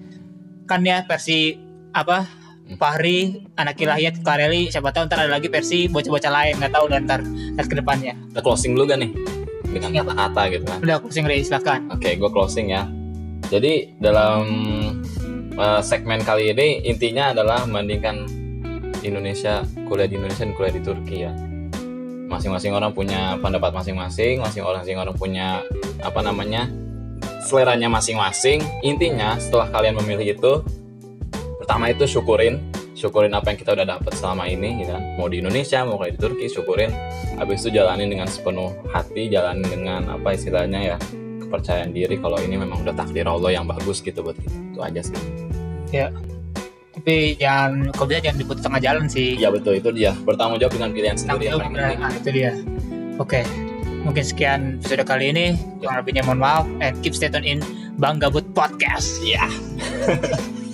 Kan 0.66 0.84
ya 0.84 1.06
versi 1.06 1.56
apa 1.94 2.26
Hmm. 2.68 2.76
Fahri 2.76 3.48
anak 3.56 3.80
ilahiyat 3.80 4.20
Kareli 4.20 4.68
siapa 4.68 4.92
tahu 4.92 5.08
ntar 5.08 5.24
ada 5.24 5.32
lagi 5.32 5.48
versi 5.48 5.88
bocah-bocah 5.88 6.28
lain 6.28 6.60
nggak 6.60 6.76
tahu 6.76 6.92
dan 6.92 7.08
ntar 7.08 7.24
ntar 7.56 7.64
ke 7.64 7.80
depannya. 7.80 8.12
Kita 8.28 8.44
closing 8.44 8.76
dulu 8.76 8.92
gak 8.92 9.00
nih 9.00 9.12
dengan 9.68 9.90
Iya. 9.92 10.02
kata-kata 10.04 10.42
gitu 10.54 10.64
kan 10.66 10.80
Udah 10.84 10.98
closing 11.04 11.26
Ray, 11.28 11.44
silakan. 11.44 11.80
Oke, 11.92 12.16
gue 12.16 12.30
closing 12.32 12.68
ya. 12.72 12.88
Jadi 13.48 13.96
dalam 14.00 14.44
uh, 15.56 15.80
segmen 15.80 16.20
kali 16.24 16.52
ini 16.52 16.84
intinya 16.84 17.32
adalah 17.32 17.64
membandingkan 17.64 18.28
Indonesia 19.06 19.64
kuliah 19.88 20.10
di 20.10 20.20
Indonesia 20.20 20.44
dan 20.44 20.54
kuliah 20.58 20.74
di 20.76 20.82
Turki 20.84 21.18
ya. 21.24 21.32
Masing-masing 22.28 22.76
orang 22.76 22.92
punya 22.92 23.40
pendapat 23.40 23.72
masing-masing, 23.72 24.44
masing-masing 24.44 25.00
orang 25.00 25.16
punya 25.16 25.64
apa 26.04 26.20
namanya 26.20 26.68
seleranya 27.48 27.88
masing-masing. 27.88 28.60
Intinya 28.84 29.40
setelah 29.40 29.72
kalian 29.72 29.96
memilih 30.04 30.36
itu, 30.36 30.54
pertama 31.64 31.88
itu 31.88 32.04
syukurin, 32.04 32.60
syukurin 32.98 33.30
apa 33.32 33.54
yang 33.54 33.60
kita 33.62 33.78
udah 33.78 33.86
dapat 33.86 34.10
selama 34.18 34.50
ini, 34.50 34.82
gitu 34.82 34.98
kan. 34.98 35.04
Mau 35.16 35.30
di 35.30 35.38
Indonesia, 35.40 35.86
mau 35.86 36.02
kayak 36.02 36.18
di 36.18 36.20
Turki, 36.20 36.46
syukurin. 36.50 36.90
Habis 37.38 37.62
itu 37.62 37.78
jalanin 37.78 38.10
dengan 38.10 38.26
sepenuh 38.26 38.74
hati, 38.90 39.30
jalanin 39.30 39.70
dengan 39.70 40.02
apa 40.10 40.34
istilahnya 40.34 40.96
ya 40.96 40.98
kepercayaan 41.48 41.96
diri 41.96 42.20
kalau 42.20 42.36
ini 42.42 42.60
memang 42.60 42.84
udah 42.84 42.92
takdir 42.92 43.24
Allah 43.24 43.56
yang 43.56 43.64
bagus 43.64 44.04
gitu 44.04 44.20
buat 44.20 44.36
kita 44.36 44.52
itu 44.52 44.80
aja 44.84 45.00
sih 45.00 45.16
Tapi 46.92 47.40
jangan 47.40 47.88
kalau 47.96 48.08
bisa 48.12 48.20
jangan 48.20 48.38
diputus 48.44 48.62
tengah 48.68 48.82
jalan 48.84 49.06
sih. 49.08 49.40
iya 49.40 49.48
betul 49.48 49.80
itu 49.80 49.88
dia 49.96 50.12
bertanggung 50.28 50.60
jawab 50.60 50.76
dengan 50.76 50.92
pilihan 50.92 51.16
sendiri 51.16 51.48
yang 51.48 51.64
paling 51.64 51.72
penting 51.72 52.00
Nah, 52.04 52.12
itu 52.12 52.30
dia. 52.36 52.52
Oke. 53.16 53.48
Mungkin 54.04 54.24
sekian 54.28 54.62
episode 54.84 55.08
kali 55.08 55.32
ini. 55.32 55.56
Kurang 55.80 56.04
lebihnya 56.04 56.28
mohon 56.28 56.40
maaf 56.44 56.66
and 56.84 57.00
keep 57.00 57.16
stay 57.16 57.32
tune 57.32 57.48
in 57.48 57.64
Bang 57.96 58.20
Gabut 58.20 58.44
Podcast. 58.52 59.24
ya 59.24 59.48